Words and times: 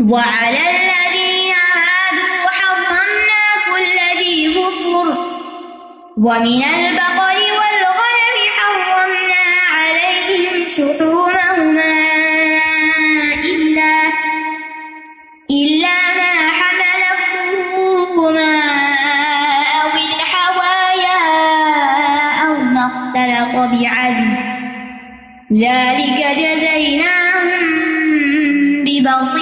وعلى 0.00 0.58
الذين 0.60 1.52
هادوا 1.52 2.50
حرمنا 2.50 3.44
كل 3.66 3.96
ذي 4.18 4.54
ظفر 4.54 5.08
ومن 6.16 6.62
البقر 6.64 7.38
والغنم 7.58 8.36
حرمنا 8.56 9.44
عليهم 9.72 10.68
شحومهما 10.68 11.96
إلا 13.44 13.94
إلا 15.50 15.96
ما 16.18 16.34
حملت 16.58 17.22
ظهورهما 17.72 18.54
أو 19.82 19.90
الحوايا 19.96 21.20
أو 22.46 22.54
ما 22.54 22.84
اختلط 22.86 23.54
بعدل. 23.56 24.30
ذلك 25.52 26.18
جزيناهم 26.36 27.60
ببغيهم. 28.84 29.35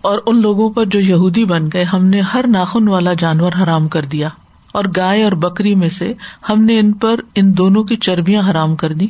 اور 0.00 0.18
ان 0.26 0.40
لوگوں 0.42 0.68
پر 0.70 0.84
جو 0.86 1.00
یہودی 1.00 1.44
بن 1.44 1.68
گئے، 1.72 1.84
ہم 1.84 2.04
نے 2.04 2.20
ہر 2.20 2.44
ناخن 2.46 2.88
والا 2.88 3.12
جانور 3.14 3.52
حرام 3.62 3.88
کر 3.88 4.04
دیا، 4.04 4.28
اور 4.72 4.84
گائے 4.96 5.22
اور 5.24 5.32
بکری 5.32 5.74
میں 5.74 5.88
سے 5.88 6.12
ہم 6.48 6.62
نے 6.62 6.78
ان 6.80 6.92
پر 6.92 7.20
ان 7.34 7.56
دونوں 7.56 7.84
کی 7.84 7.96
چربیاں 7.96 8.42
حرام 8.50 8.76
کر 8.76 8.92
دی، 8.92 9.06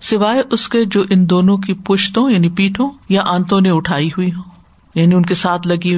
سوائے 0.00 0.42
اس 0.50 0.68
کے 0.68 0.84
جو 0.84 1.00
ان 1.10 1.28
دونوں 1.30 1.56
کی 1.56 1.74
پشتوں 1.74 2.30
یعنی 2.30 2.48
پیٹھوں، 2.48 2.90
یا 3.08 3.22
آنتوں 3.26 3.60
نے 3.60 3.70
اٹھائی 3.70 4.08
ہوئی 4.08 4.30
ہو 4.32 4.42
یعنی 4.94 5.14
ان 5.14 5.24
کے 5.24 5.34
ساتھ 5.34 5.68
لگی 5.68 5.92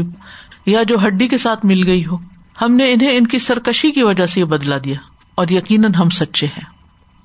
یا 0.67 0.83
جو 0.83 0.97
ہڈی 1.07 1.29
کے 1.29 1.39
ساتھ 1.39 1.67
مل 1.67 1.87
گئی 1.87 2.07
ہو۔ 2.07 2.17
ہم 2.63 2.71
نے 2.77 2.93
انہیں 2.93 3.17
ان 3.17 3.27
کی 3.27 3.39
سرکشی 3.39 3.91
کی 3.91 4.03
وجہ 4.03 4.27
سے 4.27 4.41
یہ 4.41 4.45
بدلا 4.47 4.79
دیا، 4.85 4.99
اور 5.35 5.47
یقیناً 5.51 5.95
ہم 5.95 6.09
سچے 6.09 6.47
ہیں۔ 6.47 6.80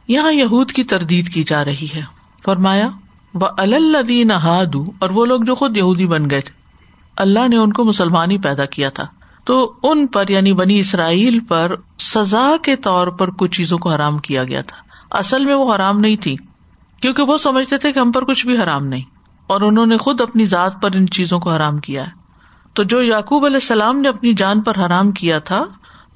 یہاں 0.07 0.31
یہود 0.31 0.71
کی 0.71 0.83
تردید 0.83 1.33
کی 1.33 1.43
جا 1.43 1.65
رہی 1.65 1.87
ہے۔ 1.95 2.01
فرمایا 2.45 2.89
وہ 3.33 3.47
الدین 3.57 4.31
ہادو 4.31 4.85
اور 4.99 5.09
وہ 5.09 5.25
لوگ 5.25 5.41
جو 5.41 5.55
خود 5.55 5.77
یہودی 5.77 6.07
بن 6.07 6.29
گئے 6.29 6.41
تھے۔ 6.41 6.53
اللہ 7.17 7.47
نے 7.47 7.57
ان 7.57 7.73
کو 7.73 7.83
مسلمان 7.83 8.31
ہی 8.31 8.37
پیدا 8.37 8.65
کیا 8.65 8.89
تھا۔ 8.89 9.05
تو 9.43 9.73
ان 9.83 10.07
پر 10.07 10.27
یعنی 10.27 10.53
بنی 10.53 10.79
اسرائیل 10.79 11.39
پر، 11.39 11.75
سزا 11.99 12.51
کے 12.63 12.75
طور 12.75 13.07
پر 13.07 13.31
کچھ 13.31 13.51
چیزوں 13.51 13.77
کو 13.77 13.89
حرام 13.89 14.17
کیا 14.17 14.43
گیا 14.43 14.61
تھا۔ 14.61 14.77
اصل 15.17 15.45
میں 15.45 15.53
وہ 15.53 15.75
حرام 15.75 15.99
نہیں 15.99 16.15
تھی، 16.15 16.35
کیونکہ 17.01 17.23
وہ 17.23 17.37
سمجھتے 17.37 17.77
تھے 17.77 17.91
کہ 17.91 17.99
ہم 17.99 18.11
پر 18.11 18.25
کچھ 18.25 18.47
بھی 18.47 18.57
حرام 18.57 18.85
نہیں۔ 18.87 19.03
اور 19.47 19.61
انہوں 19.61 19.85
نے 19.85 19.97
خود 19.97 20.21
اپنی 20.21 20.45
ذات 20.45 20.81
پر 20.81 20.89
ان 20.93 21.07
چیزوں 21.07 21.39
کو 21.39 21.51
حرام 21.51 21.77
کیا 21.77 22.07
ہے۔ 22.07 22.11
تو 22.73 22.83
جو 22.83 23.01
یعقوب 23.01 23.45
علیہ 23.45 23.55
السلام 23.55 24.01
نے 24.01 24.09
اپنی 24.09 24.33
جان 24.33 24.61
پر 24.61 24.85
حرام 24.85 25.11
کیا 25.11 25.39
تھا، 25.39 25.65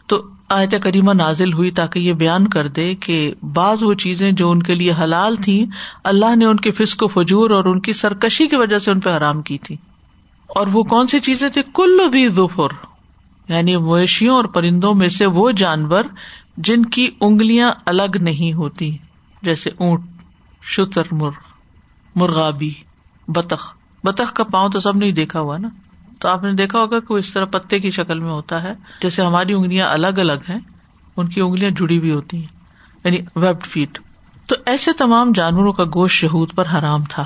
تو 0.07 0.21
آیت 0.49 0.75
کریمہ 0.81 1.13
نازل 1.13 1.53
ہوئی 1.53 1.71
تاکہ 1.71 1.99
یہ 1.99 2.13
بیان 2.13 2.47
کر 2.47 2.67
دے 2.67 2.95
کہ 2.95 3.33
بعض 3.53 3.83
وہ 3.83 3.93
چیزیں 3.93 4.31
جو 4.31 4.51
ان 4.51 4.63
کے 4.63 4.75
لیے 4.75 4.93
حلال 5.01 5.35
تھی 5.35 5.65
اللہ 6.03 6.35
نے 6.35 6.45
ان 6.45 6.57
کے 6.57 6.71
فسق 6.71 7.03
و 7.03 7.07
فجور 7.07 7.49
اور 7.49 7.65
ان 7.65 7.79
کی 7.79 7.93
سرکشی 7.93 8.47
کی 8.47 8.55
وجہ 8.55 8.79
سے 8.79 8.91
ان 8.91 8.99
پہ 8.99 9.17
حرام 9.17 9.41
کی 9.41 9.57
تھی۔ 9.57 9.75
اور 10.47 10.67
وہ 10.67 10.83
کون 10.83 11.07
سی 11.07 11.19
چیزیں 11.19 11.49
تھی 11.49 11.61
کل 11.73 12.09
بھی 12.11 12.29
ظفر 12.29 12.67
یعنی 13.49 13.77
مویشیوں 13.77 14.35
اور 14.35 14.45
پرندوں 14.45 14.93
میں 14.93 15.07
سے 15.07 15.25
وہ 15.25 15.51
جانور 15.51 16.03
جن 16.57 16.85
کی 16.85 17.09
انگلیاں 17.21 17.71
الگ 17.85 18.17
نہیں 18.21 18.53
ہوتی، 18.53 18.97
جیسے 19.41 19.69
اونٹ، 19.77 20.01
شتر، 20.63 21.03
مرغ، 21.11 21.33
مرغابی، 22.15 22.73
بطخ۔ 23.27 23.73
بطخ 24.03 24.33
کا 24.33 24.43
پاؤں 24.43 24.69
تو 24.69 24.79
سب 24.79 24.95
نے 24.95 25.11
دیکھا 25.11 25.39
ہوا 25.39 25.57
نا۔ 25.57 25.69
تو 26.19 26.27
آپ 26.27 26.43
نے 26.43 26.51
دیکھا 26.51 26.79
ہوگا 26.79 26.99
کہ 26.99 27.13
وہ 27.13 27.17
اس 27.17 27.33
طرح 27.33 27.45
پتے 27.45 27.79
کی 27.79 27.91
شکل 27.91 28.19
میں 28.19 28.31
ہوتا 28.31 28.63
ہے۔ 28.63 28.73
جیسے 29.01 29.23
ہماری 29.23 29.53
انگلیاں 29.53 29.89
الگ 29.91 30.17
الگ 30.17 30.49
ہیں، 30.49 30.59
ان 31.17 31.27
کی 31.27 31.41
انگلیاں 31.41 31.71
جڑی 31.71 31.97
ہوئی 31.97 32.11
ہوتی 32.11 32.37
ہیں 32.37 32.47
یعنی 33.03 33.17
ویب 33.35 33.65
فیٹ 33.65 33.99
تو 34.47 34.55
ایسے 34.65 34.91
تمام 34.93 35.31
جانوروں 35.31 35.73
کا 35.73 35.83
گوشت 35.83 36.15
شہود 36.15 36.53
پر 36.55 36.65
حرام 36.73 37.03
تھا۔ 37.09 37.25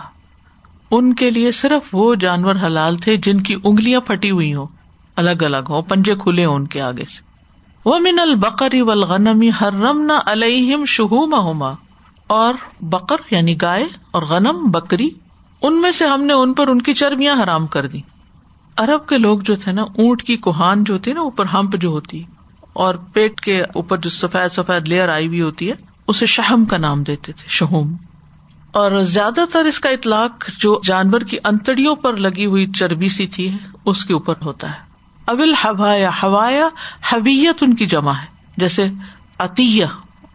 ان 0.91 1.13
کے 1.13 1.29
لیے 1.31 1.51
صرف 1.51 1.89
وہ 1.93 2.15
جانور 2.15 2.55
حلال 2.63 2.97
تھے 2.97 3.15
جن 3.17 3.39
کی 3.39 3.55
انگلیاں 3.63 4.01
پھٹی 4.01 4.31
ہوئی 4.31 4.53
ہوں، 4.53 4.67
الگ 5.15 5.43
الگ 5.43 5.69
ہو 5.69 5.81
پنجے 5.81 6.15
کھلے 6.15 6.45
ہوں 6.45 6.55
ان 6.55 6.67
کے 6.67 6.81
آگے 6.81 7.05
سے۔ 7.05 7.21
وہ 7.85 7.99
من 7.99 8.19
البقری 8.19 8.81
ولغنمی 8.81 9.49
ہر 9.61 9.73
رم 9.73 10.01
نہ 10.01 10.19
الم 10.25 10.85
شہو 10.85 11.23
ہوما 11.37 11.73
اور 12.27 12.53
بکر 12.81 13.15
یعنی 13.31 13.61
گائے، 13.61 13.85
اور 14.11 14.23
غنم، 14.23 14.63
بکری، 14.71 15.09
ان 15.61 15.81
میں 15.81 15.91
سے 15.91 16.05
ہم 16.05 16.23
نے 16.23 16.33
ان 16.33 16.53
پر 16.53 16.67
ان 16.67 16.81
کی 16.81 16.93
چربیاں 16.93 17.35
حرام 17.43 17.67
کر 17.67 17.87
دی 17.87 18.01
ارب 18.77 19.07
کے 19.07 19.17
لوگ 19.17 19.39
جو 19.39 19.55
تھے 19.55 19.71
نا، 19.71 19.81
اونٹ 19.81 20.23
کی 20.23 20.37
کوہان 20.37 20.83
جو 20.83 20.93
ہوتی 20.93 21.13
نا 21.13 21.21
اوپر 21.21 21.45
ہمپ 21.45 21.75
جو 21.75 21.89
ہوتی، 21.89 22.23
اور 22.73 22.95
پیٹ 22.95 23.41
کے 23.41 23.61
اوپر 23.61 23.97
جو 23.97 24.09
سفید 24.09 24.51
سفید 24.51 24.87
لیئر 24.87 25.09
آئی 25.09 25.27
ہوئی 25.27 25.41
ہوتی 25.41 25.69
ہے، 25.69 25.75
اسے 26.07 26.25
شہم 26.25 26.65
کا 26.65 26.77
نام 26.77 27.03
دیتے 27.03 27.31
تھے، 27.31 27.45
شہوم۔ 27.47 27.95
اور 28.71 28.99
زیادہ 28.99 29.43
تر 29.51 29.65
اس 29.65 29.79
کا 29.79 29.89
اطلاق 29.89 30.49
جو 30.59 30.79
جانور 30.83 31.21
کی 31.21 31.37
انتڑیوں 31.43 31.95
پر 31.95 32.17
لگی 32.17 32.45
ہوئی 32.45 32.67
چربی 32.67 33.07
سی 33.07 33.27
تھی، 33.27 33.57
اس 33.85 34.05
کے 34.05 34.13
اوپر 34.13 34.33
ہوتا 34.45 34.69
ہے۔ 34.69 34.77
ابل 35.25 35.53
ہوایا 35.53 36.09
ہوایا 36.23 36.69
حبیت 37.09 37.63
ان 37.63 37.75
کی 37.75 37.85
جمع 37.85 38.11
ہے، 38.11 38.27
جیسے 38.57 38.87
عطیہ۔ 39.39 39.85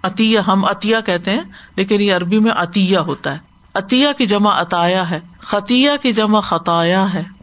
عطیہ 0.02 0.38
ہم 0.38 0.64
عطیہ 0.64 0.96
کہتے 1.06 1.32
ہیں، 1.32 1.40
لیکن 1.76 2.00
یہ 2.00 2.14
عربی 2.14 2.38
میں 2.38 2.52
عطیہ 2.52 2.98
ہوتا 2.98 3.32
ہے۔ 3.32 3.38
عطیہ 3.74 4.08
کی 4.18 4.26
جمع 4.26 4.60
عطایا 4.60 5.10
ہے، 5.10 5.20
خطیہ 5.38 5.90
کی 6.02 6.12
جمع 6.12 6.40
خطایا 6.40 7.14
ہے۔ 7.14 7.37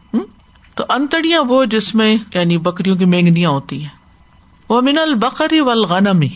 تو 0.76 0.84
انتڑیاں 0.88 1.42
وہ 1.42 1.64
جس 1.64 1.94
میں 1.94 2.16
یعنی 2.34 2.58
بکریوں 2.58 2.96
کی 2.96 3.04
مینگنیاں 3.04 3.50
ہوتی 3.50 3.82
ہیں۔ 3.82 3.88
وہ 4.68 4.80
من 4.80 4.98
البکری 4.98 5.60
والغنمی 5.60 6.28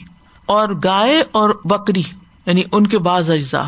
اور 0.46 0.68
گائے 0.84 1.22
اور 1.32 1.50
بکری 1.64 2.02
یعنی 2.46 2.62
ان 2.72 2.86
کے 2.86 2.98
بعض 2.98 3.30
اجزاء۔ 3.30 3.64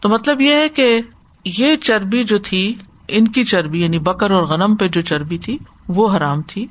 تو 0.00 0.08
مطلب 0.08 0.40
یہ 0.40 0.54
ہے 0.54 0.68
کہ 0.68 1.00
یہ 1.44 1.76
چربی 1.76 2.24
جو 2.24 2.38
تھی، 2.38 2.74
ان 3.08 3.28
کی 3.28 3.44
چربی 3.44 3.82
یعنی 3.82 3.98
بکر 3.98 4.30
اور 4.30 4.42
غنم 4.42 4.76
پہ 4.76 4.88
جو 4.88 5.00
چربی 5.00 5.38
تھی، 5.38 5.58
وہ 5.88 6.16
حرام 6.16 6.42
تھی۔ 6.42 6.66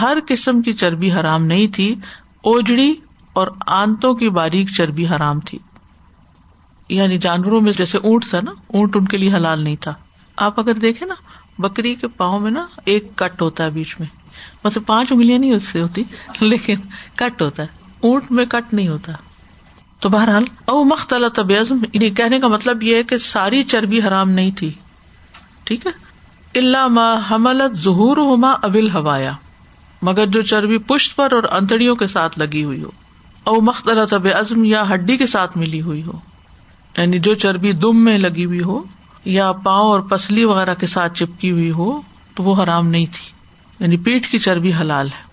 ہر 0.00 0.18
قسم 0.28 0.62
کی 0.62 0.72
چربی 0.72 1.12
حرام 1.12 1.46
نہیں 1.46 1.66
تھی، 1.66 1.94
اوجڑی 2.44 2.94
اور 3.32 3.48
آنتوں 3.66 4.14
کی 4.14 4.28
باریک 4.28 4.68
چربی 4.70 5.06
حرام 5.06 5.40
تھی۔ 5.40 5.58
یعنی 6.88 7.18
جانوروں 7.18 7.60
میں 7.60 7.72
جیسے 7.72 7.98
اونٹ 7.98 8.24
تھا 8.30 8.40
نا، 8.40 8.50
اونٹ 8.66 8.96
ان 8.96 9.04
کے 9.04 9.16
لیے 9.16 9.32
حلال 9.32 9.64
نہیں 9.64 9.76
تھا۔ 9.76 9.94
آپ 10.36 10.60
اگر 10.60 10.74
دیکھے 10.74 11.06
نا 11.06 11.14
بکری 11.58 11.94
کے 11.94 12.08
پاؤں 12.08 12.38
میں 12.38 12.50
نا 12.50 12.66
ایک 12.84 13.08
کٹ 13.16 13.42
ہوتا 13.42 13.64
ہے 13.64 13.70
بیچ 13.70 13.96
میں۔ 14.00 14.08
مطلب 14.64 14.82
پانچ 14.86 15.12
انگلیاں 15.12 15.38
نہیں 15.38 15.52
اس 15.52 15.62
سے 15.62 15.80
ہوتی، 15.80 16.04
لیکن 16.40 16.78
کٹ 17.14 17.42
ہوتا 17.42 17.62
ہے۔ 17.62 17.68
اونٹ 18.00 18.32
میں 18.32 18.46
کٹ 18.46 18.74
نہیں 18.74 18.88
ہوتا۔ 18.88 19.12
تو 20.00 20.08
بہرحال، 20.08 20.44
او 20.64 20.84
مختلط 20.84 21.40
یعنی 21.70 22.10
کہنے 22.10 22.38
کا 22.40 22.48
مطلب 22.48 22.82
یہ 22.82 22.96
ہے 22.96 23.02
کہ 23.02 23.18
ساری 23.18 23.62
چربی 23.64 24.00
حرام 24.02 24.30
نہیں 24.30 24.50
تھی۔ 24.50 24.72
ٹھیک 25.64 25.86
ہے؟ 25.86 25.90
اللہ 26.58 26.88
ما 26.88 27.14
حملت 27.30 27.76
ظہور 27.76 28.16
ہوما 28.16 28.54
ابل 28.62 28.90
ہوایا 28.90 29.32
مگر 30.02 30.26
جو 30.26 30.42
چربی 30.42 30.78
پشت 30.78 31.16
پر 31.16 31.32
اور 31.32 31.42
انتڑیوں 31.42 31.96
کے 31.96 32.06
ساتھ 32.06 32.38
لگی 32.38 32.64
ہوئی 32.64 32.82
ہو، 32.82 32.90
او 33.44 33.60
مختلط 33.60 34.14
اب 34.14 34.26
ازم 34.34 34.64
یا 34.64 34.84
ہڈی 34.94 35.16
کے 35.16 35.26
ساتھ 35.26 35.58
ملی 35.58 35.80
ہوئی 35.80 36.02
ہو۔ 36.02 36.12
یعنی 36.98 37.18
جو 37.18 37.34
چربی 37.34 37.72
دم 37.72 38.04
میں 38.04 38.18
لگی 38.18 38.44
ہوئی 38.44 38.62
ہو 38.62 38.82
یا 39.24 39.52
پاؤں 39.52 39.88
اور 39.88 40.00
پسلی 40.00 40.44
وغیرہ 40.44 40.74
کے 40.74 40.86
ساتھ 40.86 41.14
چپکی 41.14 41.50
ہوئی 41.50 41.70
ہو 41.70 42.00
تو 42.34 42.42
وہ 42.42 42.62
حرام 42.62 42.88
نہیں 42.88 43.06
تھی۔ 43.06 43.32
یعنی 43.80 43.96
پیٹ 43.96 44.30
کی 44.30 44.38
چربی 44.38 44.72
حلال 44.80 45.08
ہے۔ 45.08 45.28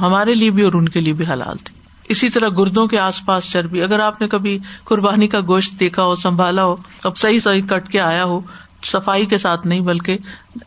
ہمارے 0.00 0.34
لیے 0.34 0.50
بھی 0.50 0.62
اور 0.62 0.72
ان 0.72 0.88
کے 0.88 1.00
لیے 1.00 1.12
بھی 1.12 1.24
حلال 1.26 1.56
تھی۔ 1.56 1.76
اسی 2.04 2.30
طرح 2.30 2.48
گردوں 2.48 2.86
کے 2.86 2.98
آس 2.98 3.24
پاس 3.24 3.50
چربی۔ 3.50 3.82
اگر 3.82 4.00
آپ 4.00 4.20
نے 4.20 4.28
کبھی 4.28 4.58
قربانی 4.84 5.28
کا 5.28 5.40
گوشت 5.40 5.80
دیکھا 5.80 6.02
ہو، 6.02 6.14
سنبھالا 6.14 6.64
ہو، 6.64 6.76
اب 7.04 7.16
صحیح 7.16 7.38
صحیح 7.40 7.62
کٹ 7.62 7.88
کے 7.88 8.00
آیا 8.00 8.24
ہو، 8.24 8.40
صفائی 8.84 9.26
کے 9.26 9.38
ساتھ 9.38 9.66
نہیں 9.66 9.80
بلکہ 9.80 10.18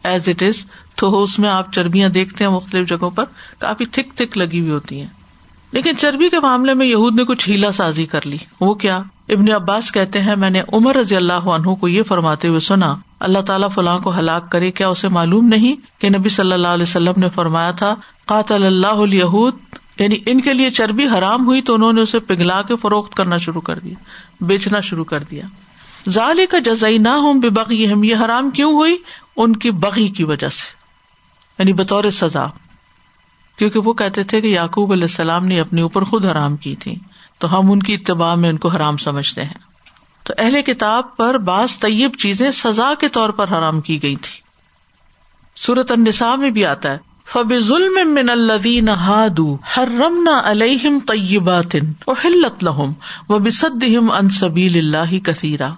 ایز 0.03 0.29
اٹ 0.29 0.43
از 0.43 0.66
تو 0.95 1.23
اس 1.23 1.39
میں 1.39 1.49
آپ 1.49 1.73
چربیاں 1.73 2.09
دیکھتے 2.09 2.43
ہیں 2.43 2.51
مختلف 2.51 2.89
جگہوں 2.89 3.09
پر، 3.09 3.23
کافی 3.59 3.85
تھک 3.85 4.17
تھک 4.17 4.37
لگی 4.37 4.59
ہوئی 4.59 4.72
ہوتی 4.72 5.01
ہیں۔ 5.01 5.07
لیکن 5.75 5.97
چربی 5.97 6.30
کے 6.30 6.40
معاملے 6.40 6.74
میں 6.74 6.86
یہود 6.86 7.16
نے 7.16 7.24
کچھ 7.24 7.50
ہیلا 7.50 7.72
سازی 7.72 8.06
کر 8.06 8.25
لی۔ 8.25 8.38
وہ 8.62 8.74
کیا؟ 8.74 8.97
ابن 9.30 9.52
عباس 9.52 9.91
کہتے 9.91 10.22
ہیں، 10.22 10.35
میں 10.35 10.49
نے 10.49 10.61
عمر 10.73 10.96
رضی 10.96 11.16
اللہ 11.16 11.47
عنہ 11.49 11.73
کو 11.76 11.88
یہ 11.88 12.03
فرماتے 12.03 12.47
ہوئے 12.47 12.59
سنا، 12.59 12.96
اللہ 13.20 13.40
تعالیٰ 13.40 13.70
فلاں 13.70 13.99
کو 13.99 14.20
ہلاک 14.20 14.52
کرے، 14.52 14.72
کیا 14.72 14.88
اسے 14.88 15.08
معلوم 15.08 15.47
نہیں 15.47 16.02
کہ 16.02 16.09
نبی 16.09 16.29
صلی 16.29 16.52
اللہ 16.52 16.67
علیہ 16.67 16.84
وسلم 16.84 17.14
نے 17.17 17.29
فرمایا 17.29 17.72
تھا، 17.72 17.96
قاتل 18.26 18.64
اللہ 18.66 19.14
یہود 19.14 19.55
یعنی 19.99 20.17
ان 20.26 20.41
کے 20.41 20.53
لیے 20.53 20.70
چربی 20.70 21.08
حرام 21.08 21.46
ہوئی 21.46 21.61
تو 21.61 21.73
انہوں 21.73 21.94
نے 21.94 22.02
اسے 22.02 22.20
پگھلا 22.20 22.61
کے 22.61 22.76
فروخت 22.76 23.16
کرنا 23.16 23.38
شروع 23.38 23.61
کر 23.61 23.79
دیا، 23.79 23.96
بیچنا 24.41 24.79
شروع 24.79 25.05
کر 25.05 25.23
دیا۔ 25.23 25.44
ظال 26.09 26.40
کا 26.49 26.58
جزائی 26.59 26.97
نہ 26.97 27.09
ہوں 27.09 27.34
بے 27.34 27.49
بغی 27.49 27.94
ہم 27.94 28.03
یہ 28.03 28.16
حرام 28.16 28.49
کیوں 28.49 28.73
ہوئی؟ 28.73 28.97
ان 29.38 29.55
کی 29.55 29.72
بغی 29.72 30.08
کی 30.08 30.23
وجہ 30.23 30.47
سے 30.47 30.73
یعنی 31.59 31.73
بطور 31.73 32.09
سزا۔ 32.09 32.46
کیونکہ 33.57 33.79
وہ 33.79 33.93
کہتے 33.93 34.23
تھے 34.23 34.41
کہ 34.41 34.47
یعقوب 34.47 34.91
علیہ 34.91 35.03
السلام 35.03 35.46
نے 35.46 35.59
اپنے 35.59 35.81
اوپر 35.81 36.03
خود 36.03 36.25
حرام 36.25 36.55
کی 36.55 36.75
تھی، 36.75 36.96
تو 37.37 37.59
ہم 37.59 37.72
ان 37.72 37.84
کی 37.84 37.93
اتباع 37.93 38.35
میں 38.35 38.49
ان 38.49 38.57
کو 38.57 38.67
حرام 38.67 38.97
سمجھتے 38.97 39.43
ہیں۔ 39.43 39.66
تو 40.23 40.34
اہل 40.37 40.61
کتاب 40.61 41.17
پر 41.17 41.37
بعض 41.37 41.79
طیب 41.79 42.11
چیزیں 42.19 42.52
سزا 42.52 42.93
کے 42.99 43.09
طور 43.09 43.29
پر 43.29 43.47
حرام 43.49 43.81
کی 43.81 44.03
گئی 44.03 44.16
تھی۔ 44.16 44.46
سورت 45.55 45.91
النساء 45.91 46.35
میں 46.35 46.49
بھی 46.49 46.66
آتا 46.66 46.91
ہے 46.91 46.97
فب 47.25 47.57
ظلم 47.59 48.13
من 48.13 48.29
الدین 48.29 48.90
ہادو 48.90 49.58
ہر 49.78 49.87
رمنا 49.99 50.41
علیہم 50.43 50.99
طیبات 50.99 51.75
احلت 52.08 52.63
لہم 52.63 52.93
و 53.29 53.40
بسدہم 53.40 54.11
ان 54.11 54.29
سبیل 54.29 54.78
اللہ 54.78 55.25
کثیرا 55.25 55.72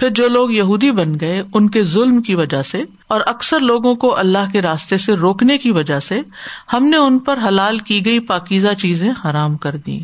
پھر 0.00 0.10
جو 0.10 0.28
لوگ 0.28 0.50
یہودی 0.50 0.90
بن 0.90 1.20
گئے، 1.20 1.42
ان 1.54 1.70
کے 1.70 1.84
ظلم 1.84 2.22
کی 2.22 2.34
وجہ 2.34 2.62
سے 2.62 2.82
اور 3.08 3.20
اکثر 3.26 3.60
لوگوں 3.60 3.94
کو 3.94 4.18
اللہ 4.18 4.50
کے 4.52 4.62
راستے 4.62 4.96
سے 4.96 5.14
روکنے 5.14 5.58
کی 5.58 5.70
وجہ 5.70 6.00
سے 6.00 6.20
ہم 6.72 6.84
نے 6.84 6.96
ان 6.96 7.18
پر 7.18 7.38
حلال 7.48 7.78
کی 7.78 8.04
گئی 8.04 8.20
پاکیزہ 8.20 8.74
چیزیں 8.78 9.12
حرام 9.24 9.56
کر 9.56 9.76
دی 9.76 10.00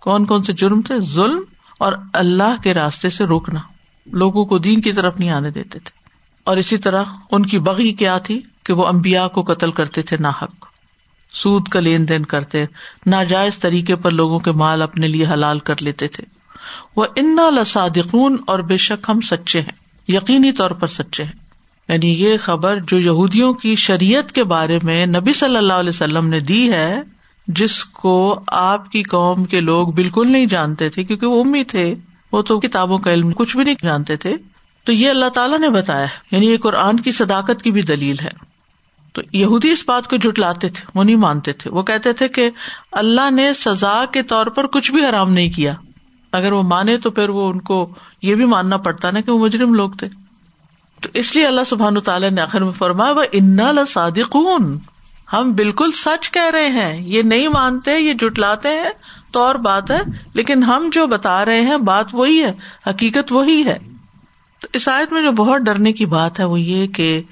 کون 0.00 0.26
کون 0.26 0.42
سے 0.42 0.52
جرم 0.52 0.82
تھے؟ 0.82 1.00
ظلم 1.00 1.42
اور 1.78 1.92
اللہ 2.12 2.62
کے 2.62 2.74
راستے 2.74 3.08
سے 3.08 3.24
روکنا۔ 3.24 3.60
لوگوں 4.06 4.44
کو 4.44 4.58
دین 4.58 4.80
کی 4.80 4.92
طرف 4.92 5.20
نہیں 5.20 5.30
آنے 5.30 5.50
دیتے 5.50 5.78
تھے۔ 5.78 5.98
اور 6.44 6.56
اسی 6.56 6.78
طرح 6.78 7.04
ان 7.30 7.46
کی 7.46 7.58
بغی 7.58 7.92
کیا 7.92 8.18
تھی 8.18 8.40
کہ 8.64 8.72
وہ 8.72 8.86
امبیا 8.86 9.28
کو 9.28 9.42
قتل 9.42 9.70
کرتے 9.70 10.02
تھے 10.02 10.16
ناحق۔ 10.20 10.66
سود 11.32 11.68
کا 11.68 11.80
لین 11.80 12.08
دین 12.08 12.24
کرتے، 12.24 12.64
ناجائز 13.06 13.58
طریقے 13.58 13.96
پر 13.96 14.10
لوگوں 14.10 14.38
کے 14.38 14.52
مال 14.52 14.82
اپنے 14.82 15.08
لیے 15.08 15.26
حلال 15.26 15.58
کر 15.58 15.74
لیتے 15.80 16.08
تھے۔ 16.08 16.37
وہ 16.96 17.04
انا 17.16 17.50
لسادقون 17.50 18.36
اور 18.46 18.58
بے 18.58 18.76
شک 18.76 19.06
ہم 19.08 19.20
سچے 19.20 19.60
ہیں، 19.60 19.72
یقینی 20.08 20.52
طور 20.52 20.70
پر 20.70 20.86
سچے 20.86 21.24
ہیں۔ 21.24 21.32
یعنی 21.88 22.22
یہ 22.22 22.36
خبر 22.36 22.76
جو 22.76 22.98
یہودیوں 22.98 23.54
کی 23.54 23.74
شریعت 23.74 24.32
کے 24.32 24.44
بارے 24.44 24.78
میں 24.82 25.06
نبی 25.06 25.32
صلی 25.32 25.56
اللہ 25.56 25.72
علیہ 25.72 25.88
وسلم 25.88 26.28
نے 26.28 26.40
دی 26.40 26.72
ہے، 26.72 27.00
جس 27.46 27.84
کو 27.84 28.40
آپ 28.46 28.92
کی 28.92 29.02
قوم 29.02 29.44
کے 29.44 29.60
لوگ 29.60 29.88
بالکل 29.88 30.32
نہیں 30.32 30.46
جانتے 30.46 30.88
تھے، 30.88 31.04
کیونکہ 31.04 31.26
وہ 31.26 31.44
امی 31.44 31.64
تھے، 31.64 31.94
وہ 32.32 32.42
تو 32.42 32.60
کتابوں 32.60 32.98
کا 32.98 33.12
علم 33.12 33.32
کچھ 33.32 33.56
بھی 33.56 33.64
نہیں 33.64 33.74
جانتے 33.82 34.16
تھے۔ 34.16 34.36
تو 34.84 34.92
یہ 34.92 35.10
اللہ 35.10 35.28
تعالیٰ 35.28 35.58
نے 35.58 35.68
بتایا 35.68 36.06
یعنی 36.30 36.52
یہ 36.52 36.58
قرآن 36.58 37.00
کی 37.00 37.12
صداقت 37.12 37.62
کی 37.62 37.70
بھی 37.70 37.82
دلیل 37.82 38.16
ہے۔ 38.22 38.48
تو 39.12 39.22
یہودی 39.32 39.70
اس 39.70 39.84
بات 39.86 40.08
کو 40.08 40.16
جٹلاتے 40.16 40.68
تھے، 40.68 40.90
وہ 40.94 41.04
نہیں 41.04 41.16
مانتے 41.16 41.52
تھے۔ 41.52 41.70
وہ 41.70 41.82
کہتے 41.82 42.12
تھے 42.12 42.28
کہ 42.28 42.50
اللہ 42.92 43.30
نے 43.30 43.52
سزا 43.54 44.04
کے 44.12 44.22
طور 44.22 44.46
پر 44.46 44.66
کچھ 44.66 44.92
بھی 44.92 45.04
حرام 45.04 45.32
نہیں 45.32 45.50
کیا۔ 45.50 45.74
اگر 46.32 46.52
وہ 46.52 46.62
مانے 46.62 46.98
تو 46.98 47.10
پھر 47.10 47.28
وہ 47.28 47.48
ان 47.48 47.60
کو 47.60 47.94
یہ 48.22 48.34
بھی 48.34 48.44
ماننا 48.44 48.76
پڑتا 48.76 49.10
نا 49.10 49.20
کہ 49.20 49.32
وہ 49.32 49.38
مجرم 49.38 49.74
لوگ 49.74 49.90
تھے۔ 49.90 50.08
تو 51.00 51.08
اس 51.14 51.36
لیے 51.36 51.46
اللہ 51.46 51.60
سبحان 51.66 52.00
تعالیٰ 52.00 52.30
نے 52.30 52.40
آخر 52.40 52.64
میں 52.64 52.72
فرمایا، 52.72 53.12
وہ 53.12 53.24
انا 53.32 53.72
لصادقون۔ 53.72 54.78
ہم 55.32 55.52
بالکل 55.52 55.90
سچ 55.92 56.30
کہہ 56.30 56.50
رہے 56.50 56.68
ہیں۔ 56.68 57.08
یہ 57.08 57.22
نہیں 57.22 57.48
مانتے، 57.48 57.98
یہ 57.98 58.12
جٹلاتے 58.12 58.68
ہیں۔ 58.68 58.88
تو 59.30 59.40
اور 59.40 59.54
بات 59.54 59.90
ہے، 59.90 60.00
لیکن 60.34 60.62
ہم 60.62 60.88
جو 60.92 61.06
بتا 61.06 61.44
رہے 61.44 61.60
ہیں، 61.60 61.76
بات 61.76 62.06
وہی 62.12 62.44
ہے، 62.44 62.52
حقیقت 62.86 63.32
وہی 63.32 63.64
ہے۔ 63.64 63.78
تو 64.60 64.68
اس 64.72 64.88
آیت 64.88 65.12
میں 65.12 65.22
جو 65.22 65.32
بہت 65.32 65.60
ڈرنے 65.60 65.92
کی 65.92 66.06
بات 66.06 66.40
ہے، 66.40 66.44
وہ 66.44 66.60
یہ 66.60 66.86
کہ 66.86 67.22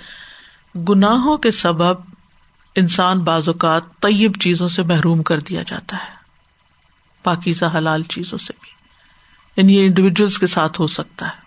گناہوں 0.89 1.37
کے 1.37 1.51
سبب 1.51 1.95
انسان 2.75 3.19
بعض 3.19 3.49
اوقات 3.49 3.83
طیب 4.01 4.33
چیزوں 4.41 4.69
سے 4.69 4.83
محروم 4.83 5.23
کر 5.23 5.41
دیا 5.41 5.63
جاتا 5.67 5.97
ہے، 5.97 6.13
پاکیزہ 7.23 7.65
حلال 7.75 8.03
چیزوں 8.03 8.39
سے 8.39 8.53
بھی۔ 8.63 8.76
یعنی 9.57 9.77
یہ 9.77 9.87
انڈیویجلس 9.87 10.39
کے 10.39 10.47
ساتھ 10.47 10.81
ہو 10.81 10.87
سکتا 10.87 11.27
ہے۔ 11.27 11.47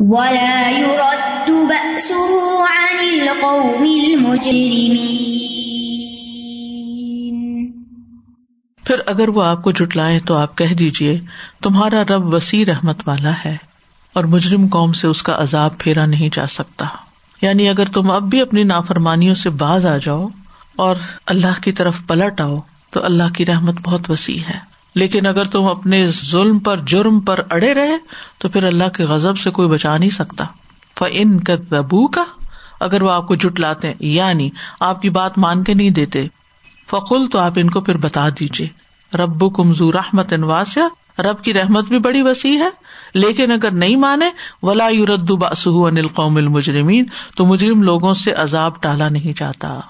ولا 0.00 0.70
يرد 0.70 1.50
بأسه 1.50 2.46
عن 2.60 3.20
القوم 3.20 3.82
المجرمين۔ 3.82 5.14
پھر 8.84 8.96
اگر 9.06 9.28
وہ 9.28 9.42
آپ 9.42 9.62
کو 9.62 9.70
جٹلائے 9.70 10.20
تو 10.20 10.34
آپ 10.34 10.58
کہہ 10.58 10.74
دیجیے 10.74 11.20
تمہارا 11.62 12.02
رب 12.02 12.34
وسیع 12.34 12.64
رحمت 12.68 13.08
والا 13.08 13.32
ہے۔ 13.44 13.73
اور 14.14 14.24
مجرم 14.24 14.66
قوم 14.66 14.92
سے 14.92 15.06
اس 15.06 15.22
کا 15.22 15.36
عذاب 15.38 15.78
پھیرا 15.78 16.06
نہیں 16.06 16.28
جا 16.32 16.46
سکتا۔ 16.46 16.86
یعنی 17.42 17.68
اگر 17.68 17.84
تم 17.84 18.10
اب 18.10 18.22
بھی 18.22 18.40
اپنی 18.40 18.62
نافرمانیوں 18.62 19.34
سے 19.34 19.50
باز 19.50 19.86
آ 19.86 19.96
جاؤ 19.96 20.28
اور 20.76 20.96
اللہ 21.26 21.62
کی 21.62 21.72
طرف 21.72 22.06
پلٹ 22.06 22.40
آؤ، 22.40 22.60
تو 22.92 23.04
اللہ 23.04 23.32
کی 23.36 23.46
رحمت 23.46 23.74
بہت 23.82 24.10
وسیع 24.10 24.50
ہے۔ 24.50 24.58
لیکن 24.94 25.26
اگر 25.26 25.44
تم 25.44 25.64
اپنے 25.64 26.06
ظلم 26.06 26.58
پر، 26.58 26.76
جرم 26.76 27.20
پر 27.20 27.40
اڑے 27.50 27.74
رہے، 27.74 27.96
تو 28.38 28.48
پھر 28.48 28.64
اللہ 28.64 28.88
کے 28.88 29.04
غزب 29.04 29.38
سے 29.38 29.50
کوئی 29.50 29.68
بچا 29.68 29.98
نہیں 29.98 30.10
سکتا۔ 30.10 30.44
فن 30.98 31.40
کا 31.40 31.52
ببو 31.68 32.08
کا 32.08 32.24
اگر 32.80 33.02
وہ 33.02 33.12
آپ 33.12 33.28
کو 33.28 33.34
جٹ 33.34 33.60
لاتے 33.60 33.92
یعنی 34.00 34.50
آپ 34.80 35.02
کی 35.02 35.10
بات 35.10 35.38
مان 35.38 35.64
کے 35.64 35.74
نہیں 35.74 35.90
دیتے۔ 35.90 36.26
فقل 36.90 37.26
تو 37.26 37.38
آپ 37.38 37.52
ان 37.56 37.70
کو 37.70 37.80
پھر 37.80 37.96
بتا 37.96 38.28
دیجیے 38.28 38.68
رب 39.16 39.56
کمزور 39.56 39.94
احمد 39.94 40.32
انواسیا 40.32 40.88
رب 41.18 41.44
کی 41.44 41.54
رحمت 41.54 41.84
بھی 41.84 41.98
بڑی 41.98 42.22
وسیع 42.22 42.58
ہے، 42.58 42.68
لیکن 43.14 43.50
اگر 43.50 43.70
نہیں 43.70 43.96
مانے، 43.96 44.26
ولا 44.62 44.88
یورد 44.88 45.30
باسہ 45.30 45.68
انل 45.68 46.08
قوم 46.08 46.36
المجرمین 46.36 47.04
تو 47.36 47.46
مجرم 47.46 47.82
لوگوں 47.82 48.14
سے 48.14 48.32
عذاب 48.32 48.80
ٹالا 48.80 49.08
نہیں 49.08 49.38
جاتا۔ 49.38 49.80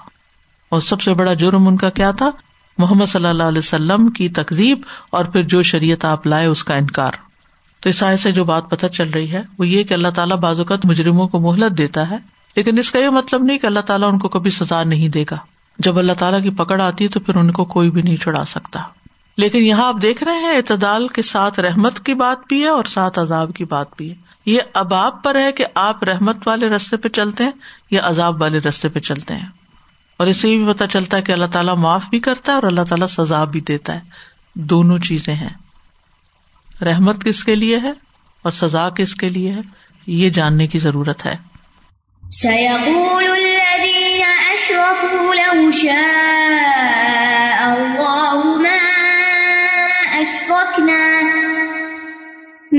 اور 0.69 0.81
سب 0.81 1.01
سے 1.01 1.13
بڑا 1.13 1.33
جرم 1.33 1.67
ان 1.67 1.77
کا 1.77 1.89
کیا 1.89 2.11
تھا؟ 2.11 2.31
محمد 2.77 3.05
صلی 3.05 3.25
اللہ 3.25 3.43
علیہ 3.43 3.59
وسلم 3.59 4.09
کی 4.09 4.29
تقزیب 4.29 4.81
اور 5.09 5.25
پھر 5.25 5.43
جو 5.43 5.61
شریعت 5.61 6.05
آپ 6.05 6.27
لائے 6.27 6.47
اس 6.47 6.63
کا 6.63 6.75
انکار۔ 6.75 7.11
تو 7.79 7.89
اس 7.89 8.03
سے 8.23 8.31
جو 8.31 8.43
بات 8.43 8.69
پتہ 8.69 8.87
چل 8.87 9.09
رہی 9.09 9.31
ہے، 9.31 9.41
وہ 9.59 9.67
یہ 9.67 9.83
کہ 9.83 9.93
اللہ 9.93 10.07
تعالیٰ 10.07 10.37
بعض 10.37 10.59
اوقات 10.59 10.85
مجرموں 10.85 11.27
کو 11.27 11.39
مہلت 11.39 11.77
دیتا 11.77 12.09
ہے، 12.09 12.17
لیکن 12.55 12.77
اس 12.77 12.91
کا 12.91 12.99
یہ 12.99 13.09
مطلب 13.09 13.43
نہیں 13.43 13.57
کہ 13.57 13.65
اللہ 13.65 13.79
تعالیٰ 13.79 14.13
ان 14.13 14.19
کو 14.19 14.29
کبھی 14.29 14.51
سزا 14.51 14.83
نہیں 14.83 15.07
دے 15.07 15.25
گا۔ 15.31 15.37
جب 15.79 15.99
اللہ 15.99 16.13
تعالیٰ 16.13 16.43
کی 16.43 16.49
پکڑ 16.49 16.81
آتی 16.81 17.03
ہے 17.03 17.09
تو 17.09 17.19
پھر 17.19 17.35
ان 17.35 17.51
کو 17.51 17.65
کوئی 17.65 17.89
بھی 17.89 18.01
نہیں 18.01 18.17
چھڑا 18.17 18.45
سکتا۔ 18.45 18.79
لیکن 19.37 19.59
یہاں 19.59 19.87
آپ 19.87 19.95
دیکھ 20.01 20.23
رہے 20.23 20.37
ہیں 20.37 20.57
اعتدال 20.57 21.07
کے 21.07 21.21
ساتھ 21.21 21.59
رحمت 21.59 22.05
کی 22.05 22.13
بات 22.13 22.37
بھی 22.47 22.63
ہے 22.63 22.69
اور 22.69 22.83
ساتھ 22.83 23.19
عذاب 23.19 23.51
کی 23.55 23.65
بات 23.65 23.87
بھی 23.97 24.09
ہے۔ 24.09 24.15
یہ 24.45 24.59
اب 24.73 24.93
آپ 24.93 25.23
پر 25.23 25.35
ہے 25.35 25.51
کہ 25.51 25.65
آپ 25.75 26.03
رحمت 26.03 26.47
والے 26.47 26.69
رستے 26.69 26.97
پہ 26.97 27.09
چلتے 27.09 27.43
ہیں 27.43 27.51
یا 27.91 28.01
عذاب 28.03 28.41
والے 28.41 28.57
رستے 28.57 28.89
پہ 28.89 28.99
چلتے 28.99 29.35
ہیں۔ 29.35 29.47
اور 30.17 30.27
اس 30.27 30.37
سے 30.37 30.49
یہ 30.49 30.65
بھی 30.65 30.73
پتا 30.73 30.87
چلتا 30.87 31.17
ہے 31.17 31.21
کہ 31.21 31.31
اللہ 31.31 31.45
تعالیٰ 31.45 31.75
معاف 31.75 32.05
بھی 32.09 32.19
کرتا 32.19 32.51
ہے 32.51 32.55
اور 32.55 32.63
اللہ 32.63 32.81
تعالیٰ 32.89 33.07
سزا 33.07 33.43
بھی 33.43 33.59
دیتا 33.59 33.95
ہے۔ 33.95 33.99
دونوں 34.53 34.99
چیزیں 34.99 35.33
ہیں۔ 35.33 35.49
رحمت 36.81 37.23
کس 37.23 37.43
کے 37.43 37.55
لیے 37.55 37.79
ہے 37.79 37.89
اور 38.41 38.51
سزا 38.51 38.89
کس 38.89 39.15
کے 39.15 39.29
لیے 39.29 39.51
ہے؟ 39.51 39.59
یہ 40.07 40.29
جاننے 40.29 40.67
کی 40.67 40.79
ضرورت 40.79 41.25
ہے۔ 41.25 41.35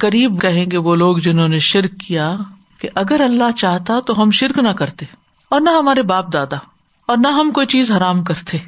قریب 0.00 0.40
کہیں 0.40 0.66
گے 0.70 0.76
وہ 0.76 0.96
لوگ 0.96 1.16
جنہوں 1.16 1.48
نے 1.48 1.58
شرک 1.58 1.90
کیا 2.00 2.36
کہ 2.78 2.88
اگر 2.94 3.20
اللہ 3.20 3.56
چاہتا 3.56 4.00
تو 4.00 4.22
ہم 4.22 4.30
شرک 4.30 4.58
نہ 4.58 4.68
کرتے 4.68 5.06
اور 5.50 5.60
نہ 5.60 5.70
ہمارے 5.70 6.02
باپ 6.02 6.32
دادا 6.32 6.56
اور 7.08 7.16
نہ 7.16 7.28
ہم 7.28 7.50
کوئی 7.50 7.66
چیز 7.66 7.92
حرام 7.92 8.24
کرتے۔ 8.24 8.58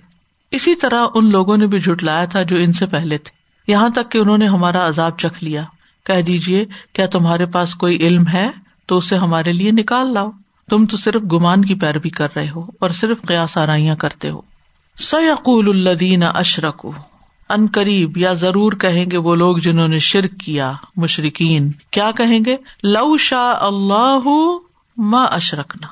اسی 0.50 0.74
طرح 0.74 1.06
ان 1.14 1.30
لوگوں 1.30 1.56
نے 1.56 1.66
بھی 1.66 1.80
جٹلایا 1.80 2.24
تھا 2.24 2.42
جو 2.42 2.56
ان 2.56 2.72
سے 2.72 2.86
پہلے 2.86 3.18
تھے۔ 3.18 3.40
یہاں 3.72 3.88
تک 3.88 4.10
کہ 4.10 4.18
انہوں 4.18 4.38
نے 4.38 4.46
ہمارا 4.46 4.88
عذاب 4.88 5.18
چکھ 5.18 5.44
لیا۔ 5.44 5.64
کہہ 6.04 6.22
دیجیے 6.22 6.64
کیا 6.92 7.06
تمہارے 7.06 7.46
پاس 7.46 7.74
کوئی 7.74 7.96
علم 7.96 8.24
ہے؟ 8.32 8.50
تو 8.86 8.96
اسے 8.96 9.16
ہمارے 9.16 9.52
لیے 9.52 9.70
نکال 9.70 10.14
لاؤ۔ 10.14 10.30
تم 10.70 10.86
تو 10.86 10.96
صرف 10.96 11.22
گمان 11.32 11.64
کی 11.64 11.74
پیروی 11.74 12.10
کر 12.10 12.28
رہے 12.36 12.50
ہو 12.50 12.66
اور 12.80 12.90
صرف 12.90 13.16
قیاس 13.28 13.56
آرائیاں 13.56 13.96
کرتے 13.96 14.30
ہو۔ 14.30 14.40
سیقول 14.96 15.88
الدین 15.88 16.22
اشرک 16.22 16.86
ان 17.50 17.66
قریب 17.74 18.16
یا 18.16 18.32
ضرور 18.32 18.72
کہیں 18.72 19.06
گے 19.10 19.16
وہ 19.16 19.34
لوگ 19.34 19.56
جنہوں 19.56 19.88
نے 19.88 19.98
شرک 19.98 20.30
کیا 20.44 20.72
مشرقین 20.96 21.72
کیا 21.90 22.10
کہیں 22.10 22.40
گے؟ 22.44 22.56
لو 22.82 23.16
شاہ 23.16 23.54
اللہ 23.60 24.28
ما 24.96 25.24
اشرکنا۔ 25.24 25.86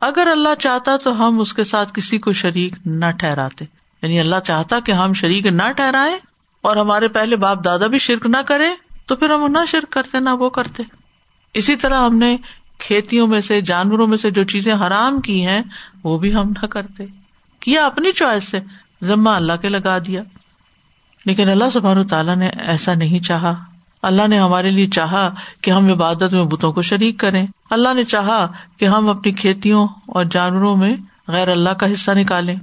اگر 0.00 0.28
اللہ 0.30 0.60
چاہتا 0.60 0.96
تو 0.96 1.26
ہم 1.26 1.40
اس 1.40 1.52
کے 1.52 1.64
ساتھ 1.64 1.92
کسی 1.94 2.18
کو 2.18 2.32
شریک 2.32 2.74
نہ 2.86 3.10
ٹھہراتے۔ 3.18 3.64
یعنی 4.02 4.20
اللہ 4.20 4.36
چاہتا 4.44 4.80
کہ 4.80 4.92
ہم 4.92 5.12
شریک 5.12 5.46
نہ 5.46 5.72
ٹھہرائے 5.76 6.18
اور 6.60 6.76
ہمارے 6.76 7.08
پہلے 7.08 7.36
باپ 7.36 7.64
دادا 7.64 7.86
بھی 7.86 7.98
شرک 7.98 8.26
نہ 8.26 8.36
کرے 8.46 8.68
تو 9.06 9.16
پھر 9.16 9.30
ہم 9.30 9.46
نہ 9.50 9.58
شرک 9.68 9.92
کرتے، 9.92 10.20
نہ 10.20 10.30
وہ 10.30 10.50
کرتے۔ 10.50 10.82
اسی 11.54 11.76
طرح 11.76 12.00
ہم 12.06 12.18
نے 12.18 12.36
کھیتیوں 12.78 13.26
میں 13.26 13.40
سے، 13.40 13.60
جانوروں 13.60 14.06
میں 14.06 14.16
سے 14.16 14.30
جو 14.30 14.44
چیزیں 14.44 14.74
حرام 14.74 15.20
کی 15.20 15.46
ہیں، 15.46 15.62
وہ 16.04 16.18
بھی 16.18 16.34
ہم 16.34 16.52
نہ 16.62 16.66
کرتے۔ 16.66 17.04
کیا 17.60 17.86
اپنی 17.86 18.12
چوائس 18.12 18.44
سے؟ 18.44 18.60
ذمہ 19.02 19.30
اللہ 19.30 19.52
کے 19.62 19.68
لگا 19.68 19.98
دیا۔ 19.98 20.22
لیکن 21.26 21.48
اللہ 21.48 21.64
سبحان 21.72 22.06
تعالیٰ 22.06 22.36
نے 22.36 22.48
ایسا 22.48 22.94
نہیں 22.94 23.20
چاہا۔ 23.20 23.54
اللہ 24.02 24.26
نے 24.26 24.38
ہمارے 24.38 24.70
لیے 24.70 24.86
چاہا 24.86 25.34
کہ 25.60 25.70
ہم 25.70 25.92
عبادت 25.92 26.32
میں 26.32 26.44
بتوں 26.44 26.72
کو 26.72 26.82
شریک 26.82 27.20
کریں۔ 27.20 27.46
اللہ 27.70 27.94
نے 27.94 28.04
چاہا 28.04 28.46
کہ 28.76 28.84
ہم 28.84 29.08
اپنی 29.08 29.32
کھیتیوں 29.32 29.88
اور 30.06 30.24
جانوروں 30.24 30.76
میں 30.76 30.96
غیر 31.28 31.48
اللہ 31.48 31.70
کا 31.70 31.92
حصہ 31.92 32.10
نکالیں۔ 32.10 32.56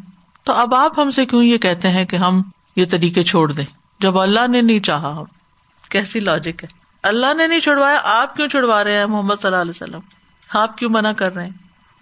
تو 0.44 0.54
اب 0.54 0.76
آپ 0.76 1.00
ہم 1.00 1.12
سے 1.12 1.26
کیوں 1.26 1.44
یہ 1.44 1.58
کہتے 1.58 1.90
ہیں 1.90 2.06
کہ 2.06 2.16
ہم 2.16 2.42
یہ 2.76 2.86
طریقے 2.92 3.24
چھوڑ 3.24 3.52
دیں؟ 3.52 3.66
جب 4.00 4.20
اللہ 4.20 4.48
نے 4.48 4.62
نہیں 4.62 4.80
چاہا 4.80 5.18
ہم 5.18 5.24
کیسی 5.90 6.20
لاجک 6.20 6.64
ہے؟ 6.64 6.68
اللہ 7.04 7.34
نے 7.34 7.48
نہیں 7.48 7.60
چھڑوایا 7.60 7.98
آپ 8.04 8.36
کیوں 8.36 8.48
چھڑوا 8.48 8.84
رہے 8.84 8.98
ہیں 8.98 9.06
محمد 9.06 9.36
صلی 9.36 9.48
اللہ 9.48 9.62
علیہ 9.62 9.70
وسلم؟ 9.70 10.00
آپ 10.54 10.78
کیوں 10.78 10.90
منع 10.90 11.12
کر 11.12 11.36
رہے 11.36 11.44
ہیں؟ 11.44 11.52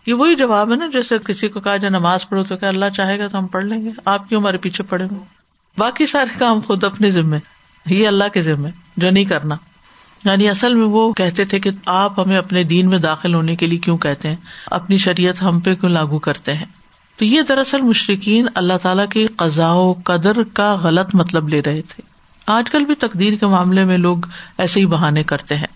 یہ 0.05 0.13
وہی 0.13 0.35
جواب 0.35 0.71
ہے 0.71 0.75
نا، 0.75 0.85
جیسے 0.93 1.17
کسی 1.25 1.47
کو 1.47 1.59
کہا 1.59 1.77
جائے 1.77 1.89
نماز 1.89 2.29
پڑھو 2.29 2.43
تو 2.43 2.57
کہ 2.57 2.65
اللہ 2.65 2.85
چاہے 2.95 3.19
گا 3.19 3.27
تو 3.27 3.37
ہم 3.37 3.47
پڑھ 3.47 3.65
لیں 3.65 3.85
گے۔ 3.85 3.89
آپ 4.05 4.29
کیوں 4.29 4.41
ہمارے 4.41 4.57
پیچھے 4.57 4.83
پڑیں 4.83 5.07
گے 5.11 5.40
باقی 5.77 6.05
سارے 6.05 6.39
کام 6.39 6.59
خود 6.59 6.83
اپنے 6.83 7.11
ذمے 7.11 7.37
یہ 7.85 8.07
اللہ 8.07 8.23
کے 8.33 8.41
ذمے، 8.41 8.69
جو 8.97 9.09
نہیں 9.09 9.25
کرنا۔ 9.25 9.55
یعنی 10.25 10.49
اصل 10.49 10.73
میں 10.73 10.85
وہ 10.85 11.13
کہتے 11.13 11.45
تھے 11.45 11.59
کہ 11.59 11.69
آپ 11.85 12.19
ہمیں 12.19 12.37
اپنے 12.37 12.63
دین 12.63 12.89
میں 12.89 12.97
داخل 12.97 13.33
ہونے 13.33 13.55
کے 13.55 13.67
لیے 13.67 13.79
کیوں 13.79 13.97
کہتے 13.97 14.29
ہیں؟ 14.29 14.35
اپنی 14.65 14.97
شریعت 14.97 15.41
ہم 15.41 15.59
پہ 15.59 15.75
کیوں 15.75 15.91
لاگو 15.91 16.19
کرتے 16.19 16.53
ہیں؟ 16.53 16.65
تو 17.17 17.25
یہ 17.25 17.41
دراصل 17.41 17.81
مشرقین 17.81 18.47
اللہ 18.55 18.73
تعالیٰ 18.81 19.07
کی 19.07 19.27
قزا 19.27 19.71
و 19.71 19.93
قدر 19.93 20.43
کا 20.43 20.75
غلط 20.75 21.15
مطلب 21.15 21.49
لے 21.49 21.61
رہے 21.61 21.81
تھے۔ 21.81 22.01
آج 22.47 22.69
کل 22.69 22.85
بھی 22.85 22.95
تقدیر 22.95 23.33
کے 23.33 23.45
معاملے 23.45 23.83
میں 23.83 23.97
لوگ 23.97 24.17
ایسے 24.57 24.79
ہی 24.79 24.85
بہانے 24.85 25.23
کرتے 25.23 25.55
ہیں۔ 25.55 25.67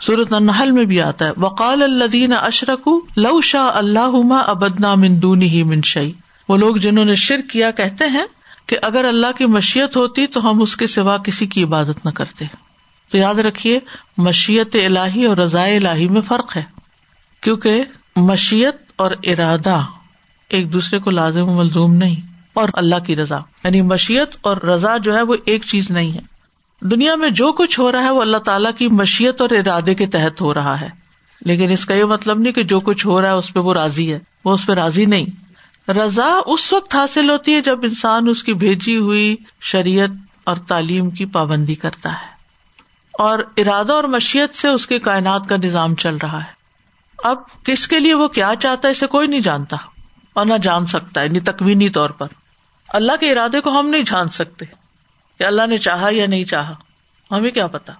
سورت 0.00 0.32
النحل 0.32 0.70
میں 0.70 0.84
بھی 0.84 1.00
آتا 1.00 1.26
ہے، 1.26 1.30
وقال 1.36 1.82
الدین 1.82 2.32
اشرک 2.32 2.88
لو 3.16 3.40
شاہ 3.40 3.70
اللہ 3.74 4.34
ابدنا 4.46 4.94
مندونی 4.94 5.48
ہی 5.48 5.62
منشئی 5.62 6.12
وہ 6.48 6.56
لوگ 6.56 6.76
جنہوں 6.76 7.04
نے 7.04 7.14
شرک 7.14 7.50
کیا 7.50 7.70
کہتے 7.70 8.04
ہیں 8.06 8.24
کہ 8.66 8.76
اگر 8.82 9.04
اللہ 9.04 9.26
کی 9.38 9.46
مشیت 9.46 9.96
ہوتی 9.96 10.26
تو 10.26 10.50
ہم 10.50 10.62
اس 10.62 10.76
کے 10.76 10.86
سوا 10.86 11.18
کسی 11.18 11.46
کی 11.46 11.62
عبادت 11.62 12.06
نہ 12.06 12.10
کرتے۔ 12.10 12.44
تو 13.10 13.18
یاد 13.18 13.34
رکھیے، 13.34 13.78
مشیت 14.18 14.76
الہی 14.86 15.24
اور 15.24 15.36
رضاء 15.36 15.66
الہی 15.66 16.08
میں 16.08 16.20
فرق 16.20 16.56
ہے۔ 16.56 16.62
کیونکہ 17.40 17.84
مشیت 18.16 18.76
اور 18.96 19.10
ارادہ 19.24 19.80
ایک 20.48 20.72
دوسرے 20.72 20.98
کو 20.98 21.10
لازم 21.10 21.48
و 21.48 21.54
ملزوم 21.54 21.94
نہیں، 21.94 22.16
اور 22.52 22.68
اللہ 22.72 22.98
کی 22.98 23.16
رضا۔ 23.16 23.38
یعنی 23.64 23.82
مشیت 23.82 24.36
اور 24.40 24.56
رضا 24.56 24.96
جو 24.96 25.16
ہے 25.16 25.22
وہ 25.22 25.36
ایک 25.46 25.62
چیز 25.64 25.90
نہیں 25.90 26.12
ہے۔ 26.12 26.20
دنیا 26.80 27.14
میں 27.14 27.30
جو 27.30 27.52
کچھ 27.52 27.80
ہو 27.80 27.92
رہا 27.92 28.02
ہے 28.02 28.10
وہ 28.10 28.22
اللہ 28.22 28.36
تعالیٰ 28.36 28.70
کی 28.78 28.88
مشیت 28.88 29.40
اور 29.40 29.50
ارادے 29.50 29.94
کے 29.94 30.06
تحت 30.06 30.40
ہو 30.40 30.54
رہا 30.54 30.80
ہے۔ 30.80 30.88
لیکن 31.40 31.70
اس 31.70 31.86
کا 31.86 31.94
یہ 31.94 32.04
مطلب 32.04 32.38
نہیں 32.38 32.52
کہ 32.52 32.62
جو 32.62 32.80
کچھ 32.80 33.06
ہو 33.06 33.20
رہا 33.20 33.28
ہے 33.28 33.34
اس 33.34 33.52
پہ 33.52 33.58
وہ 33.58 33.74
راضی 33.74 34.12
ہے۔ 34.12 34.18
وہ 34.44 34.52
اس 34.52 34.66
پہ 34.66 34.72
راضی 34.72 35.04
نہیں۔ 35.04 35.26
رضا 35.92 36.40
اس 36.46 36.72
وقت 36.72 36.94
حاصل 36.94 37.30
ہوتی 37.30 37.54
ہے 37.54 37.60
جب 37.60 37.78
انسان 37.82 38.28
اس 38.28 38.44
کی 38.44 38.54
بھیجی 38.54 38.96
ہوئی 38.96 39.36
شریعت 39.60 40.10
اور 40.44 40.56
تعلیم 40.56 41.10
کی 41.10 41.24
پابندی 41.24 41.74
کرتا 41.74 42.12
ہے 42.12 42.32
اور 43.12 43.38
ارادہ 43.56 43.92
اور 43.92 44.04
مشیت 44.04 44.54
سے 44.54 44.68
اس 44.68 44.86
کے 44.86 44.98
کائنات 44.98 45.48
کا 45.48 45.56
نظام 45.56 45.94
چل 45.94 46.16
رہا 46.16 46.38
ہے۔ 46.38 46.52
اب 47.24 47.36
کس 47.64 47.88
کے 47.88 48.00
لیے 48.00 48.14
وہ 48.14 48.28
کیا 48.28 48.52
چاہتا 48.60 48.88
ہے 48.88 48.92
اسے 48.92 49.06
کوئی 49.06 49.26
نہیں 49.26 49.40
جانتا 49.40 49.76
اور 50.32 50.46
نہ 50.46 50.54
جان 50.54 50.86
سکتا 50.86 51.20
ہے 51.20 51.40
تکوینی 51.40 51.88
طور 51.88 52.10
پر۔ 52.10 52.26
اللہ 52.88 53.12
کے 53.20 53.32
ارادے 53.32 53.60
کو 53.60 53.80
ہم 53.80 53.88
نہیں 53.88 54.02
جان 54.02 54.28
سکتے 54.28 54.64
کہ 55.38 55.44
اللہ 55.44 55.66
نے 55.66 55.78
چاہا 55.78 56.08
یا 56.10 56.26
نہیں 56.26 56.44
چاہا، 56.44 56.74
ہمیں 57.30 57.50
کیا 57.50 57.66
پتا۔ 57.66 57.92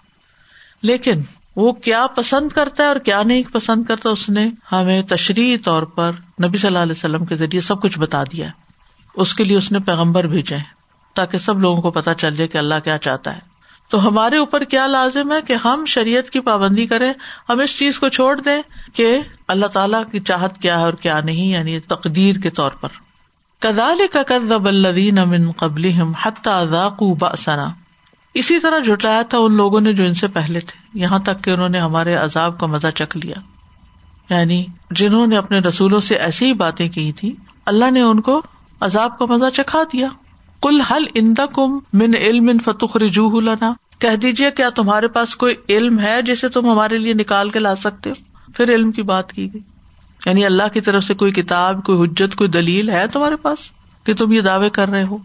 لیکن 0.83 1.21
وہ 1.57 1.73
کیا 1.73 2.07
پسند 2.07 2.49
کرتا 2.49 2.83
ہے 2.83 2.89
اور 2.89 2.97
کیا 2.97 3.23
نہیں 3.23 3.43
پسند 3.53 3.85
کرتا، 3.85 4.11
اس 4.11 4.29
نے 4.29 4.51
ہمیں 4.73 5.03
تشریح 5.03 5.57
طور 5.65 5.83
پر 5.83 6.11
نبی 6.45 6.59
صلی 6.59 6.69
اللہ 6.69 6.79
علیہ 6.79 6.93
وسلم 6.93 7.25
کے 7.25 7.37
ذریعے 7.37 7.61
سب 7.61 7.83
کچھ 7.83 7.99
بتا 7.99 8.25
دیا 8.25 8.49
اس 9.15 9.35
کے 9.35 9.45
لیے 9.45 9.57
اس 9.57 9.73
نے 9.73 9.79
پیغمبر 9.79 10.25
بھیجے 10.25 10.57
تاکہ 11.15 11.39
سب 11.39 11.59
لوگوں 11.59 11.83
کو 11.83 11.91
پتا 11.91 12.15
چل 12.15 12.37
جائے 12.37 12.49
کہ 12.49 12.59
اللہ 12.59 12.75
کیا 12.85 12.99
چاہتا 12.99 13.35
ہے۔ 13.35 13.53
تو 13.89 14.09
ہمارے 14.09 14.39
اوپر 14.39 14.65
کیا 14.65 14.87
لازم 14.87 15.33
ہے 15.33 15.43
کہ 15.43 15.55
ہم 15.65 15.85
شریعت 15.87 16.31
کی 16.31 16.41
پابندی 16.41 16.87
کریں؟ 16.87 17.13
ہم 17.49 17.61
اس 17.61 17.79
چیز 17.79 17.99
کو 17.99 18.09
چھوڑ 18.09 18.41
دیں 18.41 18.63
کہ 18.93 19.19
اللہ 19.49 19.67
تعالیٰ 19.67 20.03
کی 20.13 20.21
چاہت 20.21 20.59
کیا 20.59 20.79
ہے 20.79 20.85
اور 20.85 20.93
کیا 20.93 21.21
نہیں 21.25 21.51
یعنی 21.51 21.81
تقدیر 21.81 22.37
کے 22.37 22.51
طور 22.51 22.71
پر۔ 22.71 22.89
کدال 23.61 24.01
کا 24.13 24.23
کدب 24.23 24.67
الدین 24.67 25.19
امن 25.19 25.53
قبل 25.53 25.91
باسنا 27.19 27.67
اسی 28.35 28.59
طرح 28.59 28.79
جٹلایا 28.79 29.23
تھا 29.23 29.39
ان 29.39 29.55
لوگوں 29.55 29.81
نے 29.81 29.93
جو 29.93 30.05
ان 30.05 30.15
سے 30.15 30.29
پہلے 30.29 30.61
تھے۔ 30.61 30.99
یہاں 31.01 31.19
تک 31.19 31.45
کہ 31.45 31.51
انہوں 31.51 31.69
نے 31.69 31.81
ہمارے 31.81 32.15
عذاب 32.15 32.61
کا 32.61 32.67
مزہ 32.67 32.89
چکھ 32.95 33.17
لیا۔ 33.17 33.35
یعنی 34.39 34.65
جنہوں 34.91 35.27
نے 35.27 35.37
اپنے 35.37 35.59
رسولوں 35.59 36.01
سے 36.01 36.15
ایسی 36.15 36.47
ہی 36.47 36.53
باتیں 36.53 36.89
کی 36.89 37.13
تھی، 37.13 37.37
اللہ 37.67 37.91
نے 37.91 38.01
ان 38.01 38.21
کو 38.21 38.43
عذاب 38.81 39.19
کا 39.19 39.25
مزہ 39.29 39.51
چکھا 39.55 39.83
دیا۔ 39.93 40.09
کل 40.63 40.81
حل 40.81 41.05
اندا 41.15 41.47
کم 41.47 41.79
من 41.93 42.15
علم 42.15 42.51
فتح 42.65 42.99
رجو 42.99 43.41
لنا؟ 43.41 43.73
کہہ 43.99 44.17
دیجیے 44.17 44.51
کیا 44.51 44.69
تمہارے 44.69 45.09
پاس 45.09 45.37
کوئی 45.37 45.55
علم 45.69 45.99
ہے 45.99 46.23
جسے 46.23 46.49
تم 46.49 46.71
ہمارے 46.71 46.99
لیے 46.99 47.15
نکال 47.15 47.49
کے 47.49 47.59
لا 47.59 47.75
سکتے 47.75 48.11
ہو؟ 48.11 48.15
پھر 48.57 48.75
علم 48.75 48.93
کی 48.93 49.03
بات 49.03 49.33
کی 49.33 49.53
گئی۔ 49.53 49.61
یعنی 50.27 50.45
اللہ 50.45 50.63
کی 50.73 50.81
طرف 50.81 51.05
سے 51.05 51.15
کوئی 51.15 51.33
کتاب، 51.33 51.85
کوئی 51.85 52.01
حجت، 52.01 52.37
کوئی 52.37 52.51
دلیل 52.51 52.91
ہے 52.91 53.07
تمہارے 53.07 53.37
پاس 53.37 53.59
کہ 54.05 54.15
تم 54.15 54.33
یہ 54.33 54.41
دعوے 54.41 54.71
کر 54.71 54.89
رہے 54.89 55.05
ہو؟ 55.05 55.19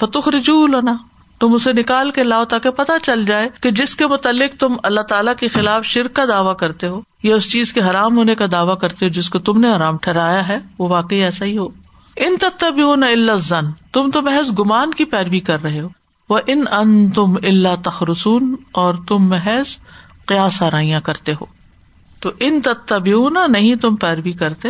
فتح 0.00 0.30
رجوع 0.36 0.66
لنا۔ 0.66 0.96
تم 1.40 1.54
اسے 1.54 1.72
نکال 1.72 2.10
کے 2.10 2.22
لاؤ 2.22 2.44
تاکہ 2.44 2.70
پتا 2.70 2.98
چل 3.02 3.24
جائے 3.24 3.48
کہ 3.60 3.70
جس 3.70 3.96
کے 3.96 4.06
متعلق 4.06 4.60
تم 4.60 4.76
اللہ 4.82 5.00
تعالیٰ 5.00 5.32
کے 5.34 5.48
خلاف 5.48 5.84
شرک 5.84 6.14
کا 6.14 6.24
دعویٰ 6.24 6.56
کرتے 6.56 6.88
ہو۔ 6.88 7.00
یا 7.22 7.36
اس 7.36 7.50
چیز 7.50 7.72
کے 7.72 7.80
حرام 7.80 8.16
ہونے 8.16 8.34
کا 8.34 8.46
دعویٰ 8.52 8.78
کرتے 8.78 9.06
ہو 9.06 9.10
جس 9.10 9.30
کو 9.30 9.38
تم 9.38 9.60
نے 9.60 9.76
حرام 9.76 9.96
ٹھہرایا 9.96 10.48
ہے، 10.48 10.58
وہ 10.78 10.88
واقعی 10.88 11.22
ایسا 11.22 11.44
ہی 11.44 11.58
ہو۔ 11.58 11.68
ان 12.16 12.36
تب 12.58 12.94
نہ 12.96 13.04
اللہ 13.04 13.36
زن 13.36 13.72
تم 13.92 14.10
تو 14.10 14.22
محض 14.22 14.50
گمان 14.58 14.90
کی 14.94 15.04
پیروی 15.04 15.40
کر 15.40 15.62
رہے 15.62 15.80
ہو۔ 15.80 15.88
وہ 16.28 16.38
ان 16.46 16.64
ان 16.70 17.10
تم 17.10 17.34
اللہ 17.42 17.82
تخرسون 17.84 18.56
اور 18.72 18.94
تم 19.08 19.18
محض 19.18 19.76
قیاس 20.26 20.62
آرائیاں 20.62 21.00
کرتے 21.00 21.32
ہو۔ 21.32 21.44
تو 22.20 22.30
ان 22.40 22.60
تبیونا 22.86 23.46
نہیں 23.46 23.74
تم 23.74 23.96
پیروی 23.96 24.32
کرتے 24.32 24.68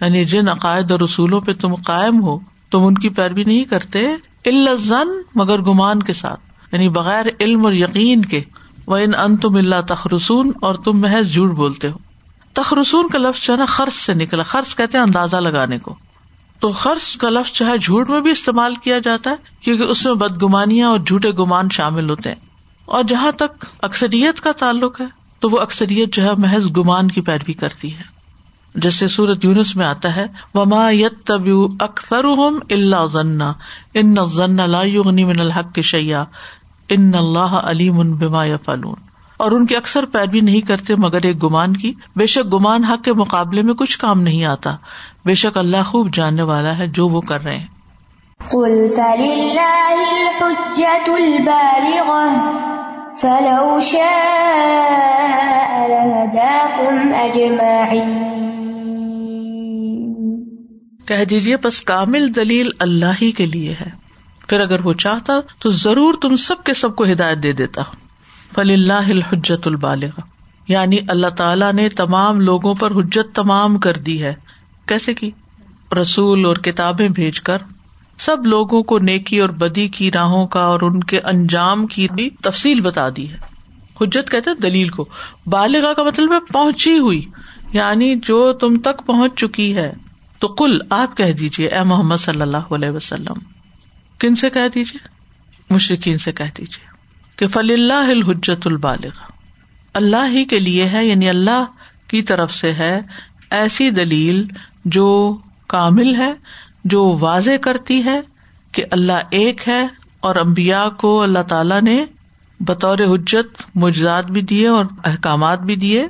یعنی 0.00 0.24
جن 0.24 0.48
عقائد 0.48 0.90
اور 0.90 1.00
رسولوں 1.00 1.40
پہ 1.40 1.52
تم 1.52 1.74
قائم 1.74 2.22
ہو، 2.22 2.38
تم 2.70 2.86
ان 2.86 2.94
کی 2.94 3.08
پیروی 3.08 3.44
نہیں 3.44 3.64
کرتے 3.64 4.06
الزن 4.44 5.08
مگر 5.34 5.58
گمان 5.58 6.02
کے 6.02 6.12
ساتھ 6.12 6.40
یعنی 6.72 6.88
بغیر 6.88 7.26
علم 7.40 7.64
اور 7.64 7.72
یقین 7.72 8.24
کے۔ 8.24 8.40
وہ 8.90 8.96
ان 8.96 9.14
ان 9.14 9.36
تم 9.36 9.56
اللہ 9.56 9.80
تخرسون 9.88 10.52
اور 10.60 10.74
تم 10.74 11.00
محض 11.00 11.32
جھوٹ 11.32 11.50
بولتے 11.50 11.90
ہو۔ 11.90 11.98
تخرسون 12.52 13.08
کا 13.08 13.18
لفظ 13.18 13.46
جو 13.46 13.52
ہے 13.52 13.58
نا 13.58 13.66
خرچ 13.66 13.94
سے 13.94 14.14
نکلا۔ 14.14 14.42
خرچ 14.42 14.76
کہتے 14.76 14.98
ہیں 14.98 15.04
اندازہ 15.04 15.36
لگانے 15.36 15.78
کو۔ 15.78 15.94
تو 16.58 16.68
خرچ 16.68 17.16
کا 17.16 17.30
لفظ 17.30 17.52
چاہے 17.52 17.78
جھوٹ 17.78 18.10
میں 18.10 18.20
بھی 18.20 18.30
استعمال 18.30 18.74
کیا 18.74 18.98
جاتا 18.98 19.30
ہے، 19.30 19.36
کیونکہ 19.60 19.82
اس 19.82 20.06
میں 20.06 20.14
بدگمانیاں 20.14 20.88
اور 20.88 20.98
جھوٹے 20.98 21.30
گمان 21.30 21.68
شامل 21.72 22.10
ہوتے 22.10 22.28
ہیں۔ 22.28 22.36
اور 22.84 23.04
جہاں 23.08 23.32
تک 23.32 23.64
اکثریت 23.82 24.40
کا 24.40 24.52
تعلق 24.52 25.00
ہے، 25.00 25.06
تو 25.40 25.48
وہ 25.48 25.58
اکثریت 25.58 26.14
جو 26.14 26.24
ہے، 26.24 26.30
محض 26.38 26.66
گمان 26.76 27.08
کی 27.08 27.20
پیروی 27.20 27.52
کرتی 27.52 27.96
ہے۔ 27.96 28.02
جیسے 28.74 29.08
سورت 29.08 29.44
یونس 29.44 29.76
میں 29.76 29.86
آتا 29.86 30.16
ہے، 30.16 30.26
وما 30.54 30.90
یت 30.90 31.26
طب 31.26 31.42
اکثر 31.80 32.24
اللہ 32.70 33.06
ضنا 33.06 33.52
ان 33.94 34.14
ضن 34.24 34.56
من 35.14 35.40
الحق 35.40 35.72
کے 35.74 35.82
شیا 35.82 36.24
ان 36.90 37.14
اللہ 37.14 37.54
علیم 37.62 37.98
بما 38.16 38.44
فلون 38.64 39.08
اور 39.36 39.52
ان 39.52 39.66
کی 39.66 39.76
اکثر 39.76 40.04
پیروی 40.04 40.40
نہیں 40.40 40.60
کرتے 40.60 40.94
مگر 40.98 41.24
ایک 41.24 41.42
گمان 41.44 41.76
کی 41.76 41.92
بے 42.16 42.26
شک 42.26 42.52
گمان 42.54 42.84
حق 42.84 43.04
کے 43.04 43.12
مقابلے 43.12 43.62
میں 43.62 43.74
کچھ 43.74 43.98
کام 43.98 44.22
نہیں 44.22 44.44
آتا 44.44 44.74
بے 45.24 45.34
شک 45.34 45.56
اللہ 45.58 45.82
خوب 45.86 46.14
جاننے 46.14 46.42
والا 46.42 46.76
ہے 46.78 46.86
جو 46.86 47.08
وہ 47.08 47.20
کر 47.20 47.42
رہے 47.42 47.56
ہیں 47.56 47.68
فلو 53.20 53.78
شاء 53.80 54.20
کہہ 61.06 61.24
دیجیے 61.24 61.56
بس 61.56 61.80
کامل 61.82 62.34
دلیل 62.36 62.70
اللہ 62.78 63.22
ہی 63.22 63.30
کے 63.32 63.46
لیے 63.46 63.74
ہے 63.80 63.99
پھر 64.50 64.60
اگر 64.60 64.80
وہ 64.84 64.92
چاہتا 64.92 65.32
تو 65.58 65.70
ضرور 65.70 66.14
تم 66.22 66.36
سب 66.36 66.64
کے 66.64 66.74
سب 66.74 66.96
کو 66.96 67.04
ہدایت 67.04 67.42
دے 67.42 67.52
دیتا۔ 67.52 67.82
فل 68.54 68.70
اللہ 68.70 69.10
الحجت 69.10 69.66
البالغ 69.66 70.20
یعنی 70.68 70.96
اللہ 71.08 71.26
تعالیٰ 71.26 71.72
نے 71.72 71.88
تمام 71.88 72.40
لوگوں 72.40 72.74
پر 72.74 72.90
حجت 72.90 73.34
تمام 73.34 73.78
کر 73.78 73.92
دی 73.92 74.22
ہے۔ 74.22 74.34
کیسے 74.86 75.14
کی؟ 75.14 75.30
رسول 76.00 76.46
اور 76.46 76.56
کتابیں 76.56 77.08
بھیج 77.08 77.40
کر۔ 77.40 77.58
سب 78.18 78.46
لوگوں 78.46 78.82
کو 78.82 78.98
نیکی 78.98 79.38
اور 79.38 79.48
بدی 79.48 79.88
کی 79.88 80.12
راہوں 80.12 80.46
کا 80.46 80.60
اور 80.60 80.80
ان 80.82 81.04
کے 81.04 81.20
انجام 81.20 81.86
کی 81.86 82.08
بھی 82.14 82.30
تفصیل 82.30 82.80
بتا 82.80 83.08
دی 83.16 83.30
ہے۔ 83.30 83.36
حجت 84.00 84.30
کہتے 84.30 84.50
دلیل 84.62 84.88
کو۔ 84.88 85.08
بالغ 85.46 85.92
کا 85.96 86.02
مطلب 86.02 86.32
ہے 86.32 86.38
پہنچی 86.52 86.98
ہوئی۔ 86.98 87.26
یعنی 87.72 88.16
جو 88.16 88.52
تم 88.52 88.78
تک 88.78 89.06
پہنچ 89.06 89.34
چکی 89.34 89.76
ہے۔ 89.76 89.92
تو 90.38 90.48
کل 90.48 90.78
آپ 90.90 91.16
کہہ 91.16 91.32
دیجیے 91.32 91.68
اے 91.68 91.82
محمد 91.82 92.16
صلی 92.16 92.42
اللہ 92.42 92.74
علیہ 92.74 92.90
وسلم۔ 92.90 93.59
کن 94.20 94.36
سے 94.36 94.50
کہہ 94.50 94.68
دیجیے 94.74 95.08
مشرقین 95.70 96.18
سے 96.18 96.32
کہہ 96.32 96.44
دیجیے 96.44 96.86
کہ 97.36 97.46
فل 97.46 97.70
اللہ 97.70 98.10
الحجت 98.10 98.66
البالغ 98.66 99.20
اللہ 99.94 100.28
ہی 100.28 100.44
کے 100.44 100.58
لیے 100.58 100.88
ہے 100.88 101.06
یعنی 101.06 101.28
اللہ 101.28 101.64
کی 102.06 102.22
طرف 102.22 102.54
سے 102.54 102.72
ہے 102.72 103.00
ایسی 103.50 103.90
دلیل 103.90 104.46
جو 104.84 105.38
کامل 105.66 106.14
ہے، 106.14 106.32
جو 106.84 107.16
واضح 107.20 107.56
کرتی 107.60 108.04
ہے 108.04 108.20
کہ 108.72 108.84
اللہ 108.90 109.20
ایک 109.30 109.68
ہے 109.68 109.86
اور 110.20 110.36
امبیا 110.36 110.88
کو 110.88 111.22
اللہ 111.22 111.42
تعالی 111.42 111.80
نے 111.80 112.04
بطور 112.60 112.98
حجت 112.98 113.62
مجزاد 113.74 114.22
بھی 114.22 114.40
دیے 114.40 114.68
اور 114.68 114.84
احکامات 115.04 115.60
بھی 115.60 115.76
دیے۔ 115.76 116.06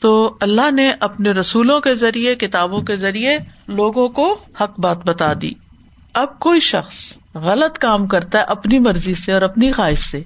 تو 0.00 0.36
اللہ 0.40 0.70
نے 0.70 0.92
اپنے 1.00 1.30
رسولوں 1.30 1.80
کے 1.80 1.94
ذریعے، 1.94 2.34
کتابوں 2.34 2.80
کے 2.80 2.96
ذریعے 2.96 3.38
لوگوں 3.68 4.08
کو 4.08 4.38
حق 4.60 4.80
بات 4.80 5.06
بتا 5.06 5.32
دی۔ 5.42 5.50
اب 6.14 6.38
کوئی 6.38 6.60
شخص 6.60 7.19
غلط 7.34 7.78
کام 7.78 8.06
کرتا 8.06 8.38
ہے 8.38 8.44
اپنی 8.48 8.78
مرضی 8.78 9.14
سے 9.14 9.32
اور 9.32 9.42
اپنی 9.42 9.72
خواہش 9.72 10.10
سے، 10.10 10.22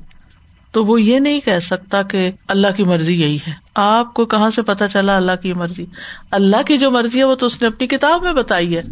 تو 0.73 0.85
وہ 0.85 1.03
یہ 1.03 1.19
نہیں 1.19 1.41
کہہ 1.41 1.59
سکتا 1.59 2.03
کہ 2.03 2.33
اللہ 2.49 2.67
کی 2.77 2.85
مرضی 2.85 3.21
یہی 3.21 3.39
ہے۔ 3.49 3.53
آپ 3.75 4.15
کو 4.15 4.25
کہاں 4.25 4.51
سے 4.51 4.63
پتا 4.63 4.89
چلا 4.89 5.17
اللہ 5.17 5.33
کی 5.43 5.53
مرضی؟ 5.53 5.87
اللہ 6.31 6.63
کی 6.67 6.79
جو 6.79 6.91
مرضی 6.91 7.19
ہے 7.19 7.25
وہ 7.25 7.35
تو 7.35 7.47
اس 7.47 7.63
نے 7.63 7.69
اپنی 7.69 7.87
کتاب 7.87 8.23
میں 8.23 8.33
بتائی 8.33 8.77
ہے۔ 8.77 8.83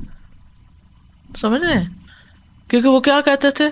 سمجھ 1.41 1.67
رہے 1.67 1.85
کیونکہ 2.69 2.89
وہ 2.89 3.01
کیا 3.01 3.21
کہتے 3.25 3.51
تھے؟ 3.51 3.65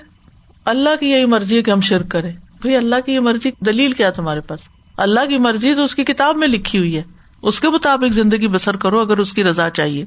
اللہ 0.65 0.97
کی 1.01 1.11
یہی 1.11 1.25
مرضی 1.25 1.57
ہے 1.57 1.63
کہ 1.63 1.71
ہم 1.71 1.81
شرک 1.81 2.09
کریں۔ 2.09 2.33
بھائی، 2.33 2.77
اللہ 2.77 2.97
کی 3.07 3.13
یہ 3.13 3.21
مرضی 3.21 3.51
دلیل 3.61 3.93
کیا 3.93 4.11
تمہارے 4.11 4.41
پاس؟ 4.41 4.61
اللہ 4.97 5.21
کی 5.29 5.39
مرضی 5.39 5.75
تو 5.75 5.85
اس 5.85 5.95
کی 5.95 6.05
کتاب 6.05 6.37
میں 6.37 6.49
لکھی 6.49 6.79
ہوئی 6.79 6.97
ہے۔ 6.97 7.03
اس 7.43 7.61
کے 7.61 7.69
مطابق 7.69 8.13
زندگی 8.13 8.49
بسر 8.49 8.77
کرو 8.77 9.01
اگر 9.01 9.19
اس 9.19 9.33
کی 9.33 9.45
رضا 9.45 9.71
چاہیے۔ 9.71 10.05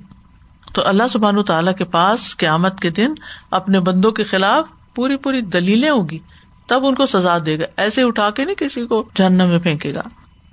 تو 0.74 0.88
اللہ 0.88 1.04
سبحان 1.12 1.44
تعالیٰ 1.44 1.76
کے 1.76 1.84
پاس 1.84 2.38
قیامت 2.38 2.80
کے 2.80 2.90
دن 2.90 3.14
اپنے 3.52 3.80
بندوں 3.80 4.12
کے 4.12 4.24
خلاف 4.24 4.66
پوری 4.96 5.16
پوری 5.18 5.42
دلیلیں 5.42 5.90
ہوگی، 5.90 6.20
تب 6.68 6.86
ان 6.86 6.96
کو 6.96 7.06
سزا 7.06 7.38
دے 7.46 7.60
گا۔ 7.60 7.64
ایسے 7.78 8.02
اٹھا 8.02 8.30
کے 8.30 8.46
نہیں 8.46 8.56
کسی 8.56 8.88
کو 8.88 9.10
جاننا 9.16 9.46
میں 9.46 9.60
پھینکے 9.60 9.96
گا۔ 9.96 10.02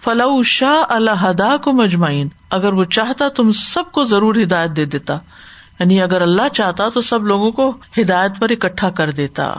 فلاح 0.04 0.42
شاہ 0.44 0.84
اللہ 0.88 1.30
ہدا 1.30 1.56
کو 1.56 1.72
مجمعین 1.72 2.28
اگر 2.50 2.72
وہ 2.72 2.84
چاہتا 2.84 3.28
تم 3.28 3.52
سب 3.52 3.92
کو 3.92 4.04
ضرور 4.04 4.34
ہدایت 4.42 4.70
دے 4.76 4.84
دیتا۔ 4.84 5.18
یعنی 5.80 6.02
اگر 6.02 6.20
اللہ 6.20 6.48
چاہتا 6.52 6.88
تو 6.88 7.00
سب 7.00 7.24
لوگوں 7.24 7.50
کو 7.50 7.76
ہدایت 8.00 8.32
پر 8.38 8.50
اکٹھا 8.50 8.90
کر 8.90 9.10
دیتا۔ 9.10 9.54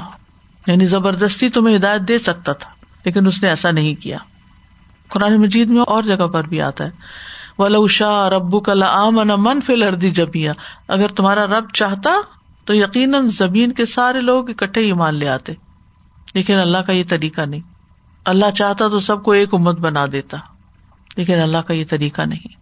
یعنی 0.67 0.85
زبردستی 0.85 1.49
تمہیں 1.49 1.75
ہدایت 1.75 2.01
دے 2.01 2.19
سکتا 2.19 2.53
تھا، 2.53 2.69
لیکن 3.05 3.27
اس 3.27 3.43
نے 3.43 3.49
ایسا 3.49 3.71
نہیں 3.71 3.95
کیا۔ 3.95 4.17
قرآن 5.07 5.41
مجید 5.41 5.67
میں 5.67 5.81
اور 5.81 6.03
جگہ 6.03 6.27
پر 6.27 6.43
بھی 6.43 6.61
آتا 6.61 6.83
ہے۔ 6.85 6.89
ولو 7.61 7.87
شاہ 7.87 8.27
ربو 8.27 8.59
کا 8.59 9.09
من 9.09 9.61
فل 9.61 9.83
اردی 9.83 10.09
جبیا 10.09 10.51
اگر 10.87 11.07
تمہارا 11.07 11.47
رب 11.47 11.71
چاہتا 11.73 12.09
تو 12.65 12.73
یقیناً 12.73 13.27
زمین 13.27 13.71
کے 13.71 13.85
سارے 13.85 14.19
لوگ 14.19 14.49
اکٹھے 14.49 14.81
ہی 14.81 14.93
مان 14.93 15.15
لے 15.15 15.27
آتے۔ 15.27 15.53
لیکن 16.33 16.59
اللہ 16.59 16.77
کا 16.77 16.93
یہ 16.93 17.03
طریقہ 17.09 17.41
نہیں۔ 17.41 17.61
اللہ 18.25 18.51
چاہتا 18.51 18.87
تو 18.87 18.99
سب 18.99 19.23
کو 19.23 19.31
ایک 19.31 19.53
امت 19.53 19.79
بنا 19.79 20.05
دیتا۔ 20.11 20.37
لیکن 21.17 21.41
اللہ 21.41 21.57
کا 21.57 21.73
یہ 21.73 21.85
طریقہ 21.89 22.21
نہیں۔ 22.21 22.61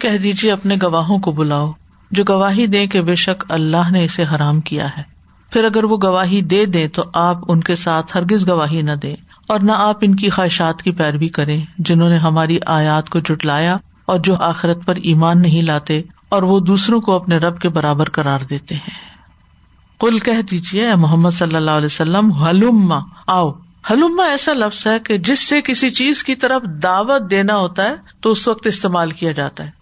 کہہ 0.00 0.18
دیجیے 0.18 0.52
اپنے 0.52 0.76
گواہوں 0.82 1.18
کو 1.18 1.32
بلاؤ، 1.32 1.72
جو 2.10 2.24
گواہی 2.28 2.66
دے 2.66 2.86
کہ 2.86 3.00
بے 3.00 3.14
شک 3.14 3.44
اللہ 3.48 3.90
نے 3.90 4.04
اسے 4.04 4.24
حرام 4.34 4.60
کیا 4.60 4.86
ہے۔ 4.98 5.02
پھر 5.52 5.64
اگر 5.64 5.84
وہ 5.84 5.96
گواہی 6.02 6.40
دے 6.40 6.64
دے 6.66 6.88
تو 6.88 7.02
آپ 7.14 7.38
ان 7.48 7.60
کے 7.60 7.74
ساتھ 7.74 8.16
ہرگز 8.16 8.48
گواہی 8.48 8.82
نہ 8.82 8.92
دے 8.92 9.14
اور 9.48 9.60
نہ 9.60 9.72
آپ 9.72 9.96
ان 10.00 10.14
کی 10.16 10.30
خواہشات 10.30 10.82
کی 10.82 10.90
پیروی 10.90 11.28
کریں، 11.28 11.64
جنہوں 11.78 12.08
نے 12.08 12.16
ہماری 12.16 12.58
آیات 12.66 13.10
کو 13.10 13.18
جٹلایا 13.18 13.76
اور 14.06 14.18
جو 14.18 14.36
آخرت 14.36 14.78
پر 14.86 14.94
ایمان 15.02 15.42
نہیں 15.42 15.62
لاتے 15.62 16.02
اور 16.28 16.42
وہ 16.42 16.60
دوسروں 16.60 17.00
کو 17.00 17.12
اپنے 17.12 17.36
رب 17.36 17.58
کے 17.58 17.68
برابر 17.68 18.08
کرار 18.08 18.40
دیتے 18.50 18.74
ہیں۔ 18.74 18.98
کل 20.00 20.18
کہہ 20.18 20.42
دیجیے 20.50 20.94
محمد 20.94 21.30
صلی 21.30 21.56
اللہ 21.56 21.70
علیہ 21.70 21.86
وسلم 21.86 22.32
حلوم 22.32 22.92
آؤ 23.26 23.50
حلوما 23.90 24.24
ایسا 24.24 24.52
لفظ 24.52 24.86
ہے 24.86 24.98
کہ 24.98 25.18
جس 25.18 25.48
سے 25.48 25.60
کسی 25.60 25.90
چیز 25.90 26.24
کی 26.24 26.34
طرف 26.34 26.62
دعوت 26.82 27.30
دینا 27.30 27.56
ہوتا 27.56 27.84
ہے 27.84 27.94
تو 28.20 28.30
اس 28.30 28.48
وقت 28.48 28.66
استعمال 28.66 29.10
کیا 29.10 29.32
جاتا 29.32 29.64
ہے۔ 29.64 29.79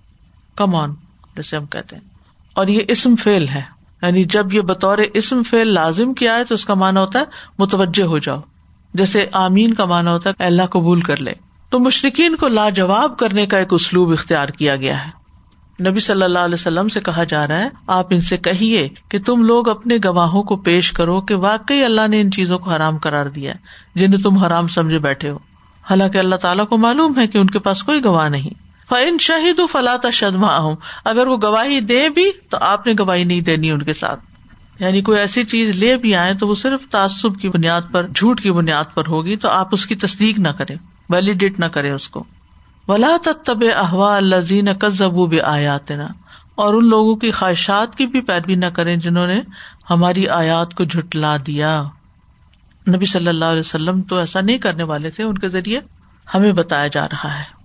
کم 0.59 0.75
آن 0.75 0.90
جیسے 1.37 1.57
ہم 1.57 1.66
کہتے 1.66 1.97
ہیں۔ 1.97 2.03
اور 2.55 2.66
یہ 2.66 2.81
اسم 2.88 3.16
فیل 3.16 3.49
ہے۔ 3.49 3.62
یعنی 4.03 4.25
جب 4.25 4.53
یہ 4.53 4.61
بطور 4.61 4.99
اسم 4.99 5.42
فیل 5.42 5.75
لازم 5.75 6.14
کیا 6.14 6.37
ہے 6.37 6.44
تو 6.44 6.55
اس 6.55 6.64
کا 6.64 6.75
مانا 6.75 7.01
ہوتا 7.01 7.18
ہے 7.18 7.25
متوجہ 7.59 8.05
ہو 8.05 8.18
جاؤ۔ 8.18 8.40
جیسے 8.94 9.27
آمین 9.33 9.75
کا 9.75 9.85
مانا 9.85 10.12
ہوتا 10.12 10.31
ہے 10.31 10.44
اللہ 10.44 10.62
قبول 10.62 11.01
کر 11.01 11.21
لے۔ 11.21 11.33
تو 11.71 11.79
مشرقین 11.79 12.37
کو 12.37 12.49
لاجواب 12.49 13.18
کرنے 13.18 13.47
کا 13.47 13.59
ایک 13.59 13.73
اسلوب 13.73 14.12
اختیار 14.12 14.49
کیا 14.49 14.77
گیا 14.77 15.07
ہے۔ 15.07 15.18
نبی 15.90 16.01
صلی 16.01 16.23
اللہ 16.23 16.38
علیہ 16.38 16.55
وسلم 16.55 16.88
سے 16.88 17.01
کہا 17.01 17.25
جا 17.25 17.47
رہا 17.47 17.59
ہے، 17.59 17.68
آپ 17.87 18.07
ان 18.11 18.21
سے 18.21 18.37
کہیے 18.37 18.88
کہ 19.09 19.18
تم 19.21 19.42
لوگ 19.44 19.68
اپنے 19.68 19.97
گواہوں 20.05 20.42
کو 20.42 20.57
پیش 20.57 20.92
کرو 20.92 21.21
کہ 21.21 21.35
واقعی 21.35 21.85
اللہ 21.85 22.09
نے 22.09 22.21
ان 22.21 22.31
چیزوں 22.31 22.59
کو 22.59 22.71
حرام 22.71 22.99
کرار 22.99 23.27
دیا 23.27 23.53
ہے، 23.53 23.59
جنہیں 23.94 24.21
تم 24.21 24.37
حرام 24.37 24.68
سمجھے 24.68 24.99
بیٹھے 24.99 25.31
ہو۔ 25.31 25.38
حالانکہ 25.90 26.18
اللہ 26.18 26.37
تعالیٰ 26.37 26.68
کو 26.68 26.79
معلوم 26.79 27.18
ہے 27.18 27.27
کہ 27.27 27.38
ان 27.38 27.47
کے 27.47 27.59
پاس 27.59 27.83
کوئی 27.83 28.05
گواہ 28.05 28.29
نہیں۔ 28.29 28.67
فن 28.88 29.18
شہید 29.20 29.61
فلا 29.72 29.96
شدما 30.12 30.59
ہوں 30.59 30.77
اگر 31.05 31.27
وہ 31.27 31.37
گواہی 31.42 31.81
دے 31.81 32.09
بھی 32.09 32.31
تو 32.48 32.57
آپ 32.61 32.87
نے 32.87 32.92
گواہی 32.98 33.24
نہیں 33.24 33.40
دینی 33.40 33.70
ان 33.70 33.83
کے 33.83 33.92
ساتھ۔ 33.92 34.20
یعنی 34.79 35.01
کوئی 35.01 35.18
ایسی 35.18 35.44
چیز 35.44 35.70
لے 35.70 35.96
بھی 35.96 36.14
آئے 36.14 36.35
تو 36.35 36.48
وہ 36.48 36.55
صرف 36.55 36.81
تعصب 36.90 37.40
کی 37.40 37.48
بنیاد 37.48 37.81
پر، 37.92 38.07
جھوٹ 38.14 38.40
کی 38.40 38.51
بنیاد 38.51 38.85
پر 38.94 39.07
ہوگی 39.07 39.37
تو 39.37 39.48
آپ 39.48 39.68
اس 39.72 39.87
کی 39.87 39.94
تصدیق 39.94 40.38
نہ 40.38 40.48
کرے 40.48 40.77
ویلیڈیٹ 41.11 41.61
نہ 41.61 41.64
کرے 41.64 41.90
اس 41.90 42.09
کو۔ 42.09 42.24
ولا 42.88 43.16
تب 43.44 43.64
احوا 43.77 44.16
الزین 44.16 44.68
کزبو 44.74 45.27
آیات 45.44 45.90
نا 45.90 46.09
اور 46.55 46.74
ان 46.74 46.88
لوگوں 46.88 47.16
کی 47.16 47.31
خواہشات 47.31 47.96
کی 47.96 48.07
بھی 48.07 48.20
پیروی 48.20 48.55
نہ 48.55 48.66
کرے 48.66 48.96
جنہوں 48.96 49.27
نے 49.27 49.42
ہماری 49.90 50.29
آیات 50.29 50.74
کو 50.74 50.85
جھٹلا 50.85 51.37
دیا۔ 51.46 51.83
نبی 52.94 53.07
صلی 53.07 53.29
اللہ 53.29 53.44
علیہ 53.44 53.61
وسلم 53.61 54.03
تو 54.03 54.16
ایسا 54.16 54.40
نہیں 54.40 54.59
کرنے 54.59 54.83
والے 54.83 55.11
تھے، 55.11 55.24
ان 55.24 55.38
کے 55.38 55.48
ذریعے 55.48 55.81
ہمیں 56.35 56.53
بتایا 56.53 56.87
جا 56.87 57.07
رہا 57.07 57.38
ہے۔ 57.38 57.58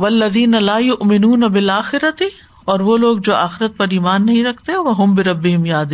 ولدین 0.00 0.54
اللہ 0.54 0.92
امن 1.00 1.40
بالآخرت، 1.40 2.22
اور 2.64 2.80
وہ 2.80 2.98
لوگ 2.98 3.18
جو 3.18 3.36
آخرت 3.36 3.76
پر 3.76 3.86
ایمان 3.90 4.26
نہیں 4.26 4.44
رکھتے 4.44 4.76
وہ 4.76 5.02
ہم 5.02 5.14
برب 5.14 5.46
یاد 5.46 5.92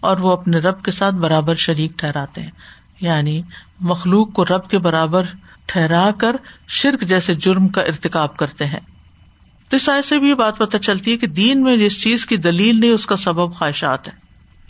اور 0.00 0.16
وہ 0.16 0.32
اپنے 0.32 0.58
رب 0.58 0.82
کے 0.82 0.90
ساتھ 0.90 1.14
برابر 1.14 1.54
شریک 1.54 1.98
ٹھہراتے 1.98 2.40
ہیں۔ 2.40 2.50
یعنی 3.00 3.42
مخلوق 3.80 4.32
کو 4.32 4.44
رب 4.44 4.70
کے 4.70 4.78
برابر 4.78 5.22
ٹھہرا 5.66 6.10
کر 6.18 6.36
شرک 6.68 7.00
جیسے 7.00 7.34
جرم 7.34 7.68
کا 7.68 7.80
ارتقاب 7.80 8.36
کرتے 8.36 8.64
ہیں۔ 8.64 8.80
تو 9.68 9.76
اس 9.76 9.88
سے 10.04 10.18
بھی 10.18 10.28
یہ 10.28 10.34
بات 10.34 10.58
پتہ 10.58 10.76
چلتی 10.76 11.12
ہے 11.12 11.16
کہ 11.16 11.26
دین 11.26 11.62
میں 11.62 11.76
جس 11.76 12.02
چیز 12.02 12.26
کی 12.26 12.36
دلیل 12.36 12.80
نہیں، 12.80 12.92
اس 12.92 13.06
کا 13.06 13.16
سبب 13.16 13.54
خواہشات 13.54 14.08
ہے 14.08 14.12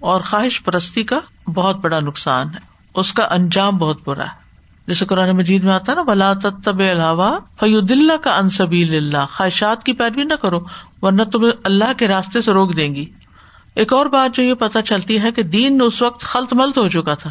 اور 0.00 0.20
خواہش 0.20 0.64
پرستی 0.64 1.02
کا 1.02 1.20
بہت 1.54 1.76
بڑا 1.76 2.00
نقصان 2.00 2.48
ہے۔ 2.48 2.58
اس 2.94 3.12
کا 3.12 3.24
انجام 3.30 3.76
بہت 3.78 4.00
برا 4.06 4.24
ہے۔ 4.24 4.43
جیسے 4.86 5.06
قرآن 5.06 5.36
مجید 5.36 5.64
میں 5.64 5.72
آتا 5.72 5.94
نا 5.94 6.02
بلا 6.02 6.32
تب 6.32 6.80
علاوہ 6.80 7.38
فیود 7.60 7.90
اللہ 7.90 8.16
کا 8.16 8.36
انصبیل 8.36 8.96
اللہ 8.96 9.26
خواہشات 9.30 9.84
کی 9.84 9.92
پیروی 9.92 10.24
نہ 10.24 10.34
کرو، 10.34 10.60
ورنہ 11.02 11.22
تمہیں 11.22 11.52
اللہ 11.64 11.92
کے 11.96 12.08
راستے 12.08 12.42
سے 12.42 12.52
روک 12.52 12.76
دیں 12.76 12.94
گی۔ 12.94 13.04
ایک 13.74 13.92
اور 13.92 14.06
بات 14.06 14.34
جو 14.34 14.42
یہ 14.42 14.54
پتا 14.54 14.82
چلتی 14.82 15.20
ہے 15.20 15.32
کہ 15.32 15.42
دین 15.42 15.80
اس 15.82 16.02
وقت 16.02 16.20
خلط 16.20 16.52
ملت 16.52 16.78
ہو 16.78 16.88
چکا 16.88 17.14
تھا۔ 17.14 17.30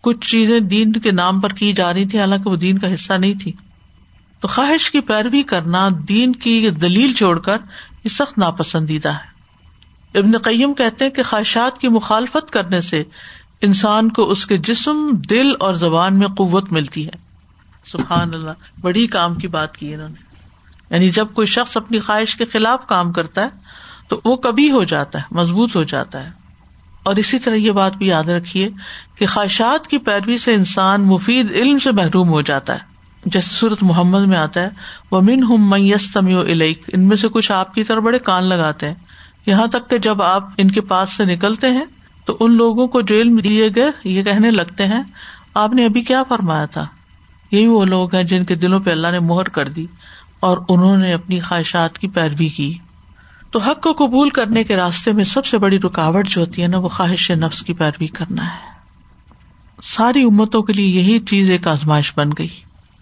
کچھ 0.00 0.30
چیزیں 0.30 0.60
دین 0.60 0.92
کے 0.92 1.10
نام 1.10 1.40
پر 1.40 1.50
کی 1.50 1.72
جا 1.72 1.92
رہی 1.92 2.04
تھی 2.04 2.20
حالانکہ 2.20 2.50
وہ 2.50 2.56
دین 2.56 2.78
کا 2.78 2.94
حصہ 2.94 3.12
نہیں 3.12 3.34
تھی۔ 3.42 3.52
تو 4.40 4.48
خواہش 4.48 4.90
کی 4.90 5.00
پیروی 5.00 5.42
کرنا، 5.42 5.88
دین 6.08 6.32
کی 6.32 6.70
دلیل 6.70 7.12
چھوڑ 7.12 7.38
کر، 7.38 7.56
یہ 8.04 8.08
سخت 8.08 8.38
ناپسندیدہ 8.38 9.08
ہے۔ 9.08 9.34
ابن 10.18 10.38
قیم 10.38 10.74
کہتے 10.74 11.10
کہ 11.10 11.22
خواہشات 11.22 11.78
کی 11.78 11.88
مخالفت 11.88 12.50
کرنے 12.50 12.80
سے 12.80 13.04
انسان 13.64 14.10
کو 14.10 14.30
اس 14.30 14.46
کے 14.46 14.56
جسم 14.56 15.10
دل 15.30 15.52
اور 15.60 15.74
زبان 15.74 16.18
میں 16.18 16.26
قوت 16.26 16.72
ملتی 16.72 17.06
ہے۔ 17.06 17.10
سبحان 17.84 18.28
اللہ 18.34 18.50
بڑی 18.80 19.06
کام 19.06 19.34
کی 19.34 19.48
بات 19.48 19.76
کی 19.76 19.94
انہوں 19.94 20.08
نے۔ 20.08 20.34
یعنی 20.90 21.08
جب 21.08 21.26
کوئی 21.34 21.46
شخص 21.46 21.76
اپنی 21.76 22.00
خواہش 22.00 22.36
کے 22.36 22.44
خلاف 22.44 22.86
کام 22.86 23.12
کرتا 23.12 23.42
ہے 23.42 23.48
تو 24.08 24.20
وہ 24.24 24.36
کبھی 24.36 24.70
ہو 24.70 24.84
جاتا 24.84 25.18
ہے 25.18 25.24
مضبوط 25.30 25.76
ہو 25.76 25.84
جاتا 25.84 26.24
ہے۔ 26.24 26.30
اور 27.02 27.16
اسی 27.16 27.38
طرح 27.38 27.54
یہ 27.54 27.70
بات 27.70 27.94
بھی 27.94 28.06
یاد 28.06 28.24
رکھیے 28.24 28.68
کہ 29.14 29.26
خواہشات 29.26 29.86
کی 29.86 29.98
پیروی 29.98 30.38
سے 30.38 30.54
انسان 30.54 31.00
مفید 31.00 31.50
علم 31.50 31.78
سے 31.78 31.92
محروم 31.92 32.28
ہو 32.28 32.40
جاتا 32.40 32.72
ہے۔ 32.72 32.94
جیسے 33.26 33.54
صورت 33.54 33.82
محمد 33.82 34.20
میں 34.20 34.38
آتا 34.38 34.60
ہے 34.60 34.68
وہ 35.10 35.20
من 35.20 35.42
ہم 35.42 35.70
میس 35.70 36.12
تمیو 36.12 36.40
ان 36.92 37.08
میں 37.08 37.16
سے 37.16 37.28
کچھ 37.28 37.52
آپ 37.52 37.74
کی 37.74 37.84
طرح 37.84 38.00
بڑے 38.00 38.18
کان 38.18 38.44
لگاتے 38.44 38.86
ہیں۔ 38.86 38.94
یہاں 39.46 39.66
تک 39.66 39.90
کہ 39.90 39.98
جب 39.98 40.22
آپ 40.22 40.48
ان 40.56 40.70
کے 40.70 40.80
پاس 40.80 41.12
سے 41.12 41.24
نکلتے 41.24 41.70
ہیں 41.70 41.84
تو 42.24 42.36
ان 42.40 42.56
لوگوں 42.56 42.86
کو 42.86 43.00
جو 43.00 43.16
علم 43.16 43.36
دیے 43.36 43.68
گئے، 43.76 43.90
یہ 44.04 44.22
کہنے 44.22 44.50
لگتے 44.50 44.86
ہیں، 44.86 45.02
آپ 45.54 45.72
نے 45.72 45.84
ابھی 45.84 46.02
کیا 46.02 46.22
فرمایا 46.22 46.66
تھا؟ 46.66 46.86
یہی 47.50 47.66
وہ 47.66 47.84
لوگ 47.84 48.14
ہیں 48.14 48.24
جن 48.24 48.44
کے 48.44 48.54
دلوں 48.54 48.80
پہ 48.80 48.90
اللہ 48.90 49.08
نے 49.08 49.18
مہر 49.18 49.44
کر 49.44 49.68
دی 49.68 49.86
اور 50.40 50.58
انہوں 50.68 50.96
نے 50.96 51.12
اپنی 51.12 51.40
خواہشات 51.40 51.98
کی 51.98 52.08
پیروی 52.08 52.48
کی۔ 52.48 52.78
تو 53.50 53.58
حق 53.58 53.82
کو 53.82 54.06
قبول 54.06 54.30
کرنے 54.30 54.64
کے 54.64 54.76
راستے 54.76 55.12
میں 55.12 55.24
سب 55.24 55.46
سے 55.46 55.58
بڑی 55.58 55.78
رکاوٹ 55.78 56.28
جو 56.28 56.40
ہوتی 56.40 56.62
ہے 56.62 56.66
نا، 56.66 56.78
وہ 56.78 56.88
خواہش 56.88 57.30
نفس 57.30 57.62
کی 57.62 57.72
پیروی 57.72 58.06
کرنا 58.06 58.44
ہے۔ 58.46 58.74
ساری 59.82 60.22
امتوں 60.22 60.62
کے 60.62 60.72
لیے 60.72 61.00
یہی 61.00 61.18
چیز 61.18 61.50
ایک 61.50 61.68
آزمائش 61.68 62.12
بن 62.16 62.30
گئی۔ 62.38 62.48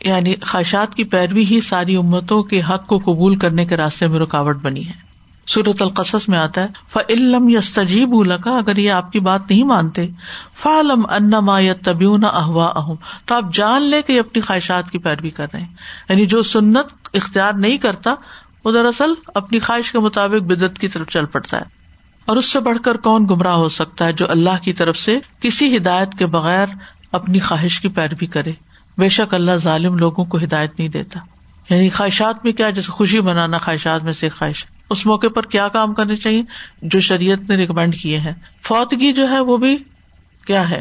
یعنی 0.05 0.35
خواہشات 0.37 0.95
کی 0.95 1.05
پیروی 1.05 1.45
ہی 1.45 1.61
ساری 1.61 1.97
امتوں 1.97 2.43
کے 2.43 2.61
حق 2.61 2.87
کو 2.87 2.99
قبول 2.99 3.37
کرنے 3.37 3.65
کے 3.65 3.77
راستے 3.77 4.07
میں 4.07 4.19
رکاوٹ 4.19 4.57
بنی 4.57 4.89
ہے۔ 4.89 5.12
صورت 5.47 5.83
القصص 5.83 6.29
میں 6.29 6.39
آتا 6.39 6.61
ہے 6.61 6.67
ف 6.89 6.99
علم 7.09 7.49
یس 7.49 7.73
تجیب 7.73 8.09
کا 8.45 8.51
اگر 8.51 8.77
یہ 8.77 8.91
آپ 8.91 9.13
کی 9.13 9.21
بات 9.21 9.51
نہیں 9.51 9.65
مانتے، 9.65 10.07
فعلم 10.63 11.03
انما 11.09 11.61
یا 11.61 11.75
طبی 11.75 12.17
نہ 12.17 12.27
احوا 12.27 12.67
اہم 12.67 12.95
تو 13.27 13.35
آپ 13.35 13.45
جان 13.53 13.83
لے 13.83 14.03
کہ 14.03 14.19
اپنی 14.19 14.43
خواہشات 14.43 14.91
کی 14.91 14.99
پیروی 14.99 15.31
کر 15.31 15.47
رہے 15.53 15.61
ہیں۔ 15.61 15.75
یعنی 16.09 16.27
جو 16.27 16.43
سنت 16.43 17.09
اختیار 17.15 17.53
نہیں 17.53 17.77
کرتا، 17.77 18.15
وہ 18.65 18.73
دراصل 18.73 19.15
اپنی 19.35 19.59
خواہش 19.59 19.93
کے 19.93 19.99
مطابق 19.99 20.43
بدت 20.43 20.79
کی 20.79 20.89
طرف 20.89 21.09
چل 21.09 21.27
پڑتا 21.27 21.57
ہے۔ 21.57 21.65
اور 22.27 22.37
اس 22.37 22.53
سے 22.53 22.61
بڑھ 22.61 22.79
کر 22.85 22.97
کون 22.97 23.27
گمراہ 23.31 23.55
ہو 23.55 23.69
سکتا 23.69 24.05
ہے 24.05 24.13
جو 24.13 24.31
اللہ 24.31 24.63
کی 24.63 24.73
طرف 24.73 24.97
سے 24.97 25.19
کسی 25.41 25.77
ہدایت 25.77 26.15
کے 26.19 26.27
بغیر 26.27 26.67
اپنی 27.13 27.39
خواہش 27.39 27.81
کی 27.81 27.89
پیروی 27.89 28.27
کرے؟ 28.27 28.53
بے 28.99 29.09
شک 29.09 29.35
اللہ 29.35 29.57
ظالم 29.57 29.99
لوگوں 29.99 30.25
کو 30.25 30.39
ہدایت 30.39 30.79
نہیں 30.79 30.89
دیتا۔ 30.89 31.21
یعنی 31.75 31.91
خواہشات 31.91 32.45
میں 32.45 32.53
کیا 32.53 32.71
جیسے 32.71 32.93
خوشی 32.93 33.21
بنانا 33.21 33.59
خواہشات 33.59 34.03
میں 34.03 34.13
سے 34.13 34.29
خواہش 34.29 34.65
اس 34.93 35.07
موقع 35.07 35.27
پر 35.35 35.43
کیا 35.43 35.69
کام 35.69 35.95
کرنے 35.95 36.17
چاہیے 36.17 36.43
جو 36.83 37.01
شریعت 37.01 37.49
نے 37.49 37.57
ریکمینڈ 37.57 37.97
کیے 37.97 38.19
ہیں۔ 38.19 38.33
فوتگی 38.63 39.13
جو 39.13 39.31
ہے 39.31 39.41
وہ 39.41 39.57
بھی 39.57 39.77
کیا 40.47 40.71
ہے؟ 40.71 40.81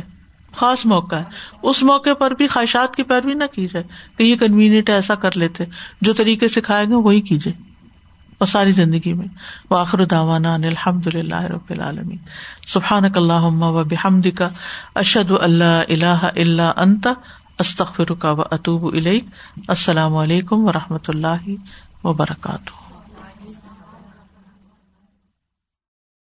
خاص 0.55 0.85
موقع 0.85 1.15
ہے۔ 1.15 1.23
اس 1.61 1.83
موقع 1.83 2.13
پر 2.13 2.31
بھی 2.31 2.47
خواہشات 2.47 2.95
کی 2.95 3.03
پیروی 3.03 3.33
نہ 3.33 3.43
کی 3.53 3.67
جائے 3.73 3.83
کہ 4.17 4.23
یہ 4.23 4.35
کنوینئنٹ 4.35 4.89
ایسا 4.89 5.15
کر 5.15 5.37
لیتے۔ 5.37 5.63
جو 6.01 6.13
طریقے 6.13 6.47
سکھائے 6.47 6.85
گا 6.89 6.97
وہی 6.97 7.21
کیجیے۔ 7.21 7.53
اور 8.37 8.47
ساری 8.47 8.71
زندگی 8.71 9.13
میں۔ 9.13 9.27
واخر 9.71 10.05
داوانا 10.05 10.53
الحمد 10.53 11.07
للہ 11.07 11.41
رب 11.41 11.69
العالمین۔ 11.69 12.17
سبحان 12.67 13.03
اللہ 13.15 13.43
و 13.43 13.83
بحمد 13.83 14.27
کا 14.35 14.49
اشد 14.95 15.31
اللہ 15.31 15.81
اللہ 15.89 16.29
اللہ 16.35 16.71
انتا 16.77 17.13
استخر 17.59 18.13
کا 18.13 18.31
و 18.31 18.41
اطوب 18.41 18.95
السلام 19.67 20.15
علیکم 20.15 20.65
و 20.65 20.71
رحمۃ 20.71 21.05
اللہ 21.07 21.49
وبرکاتہ۔ 22.03 22.80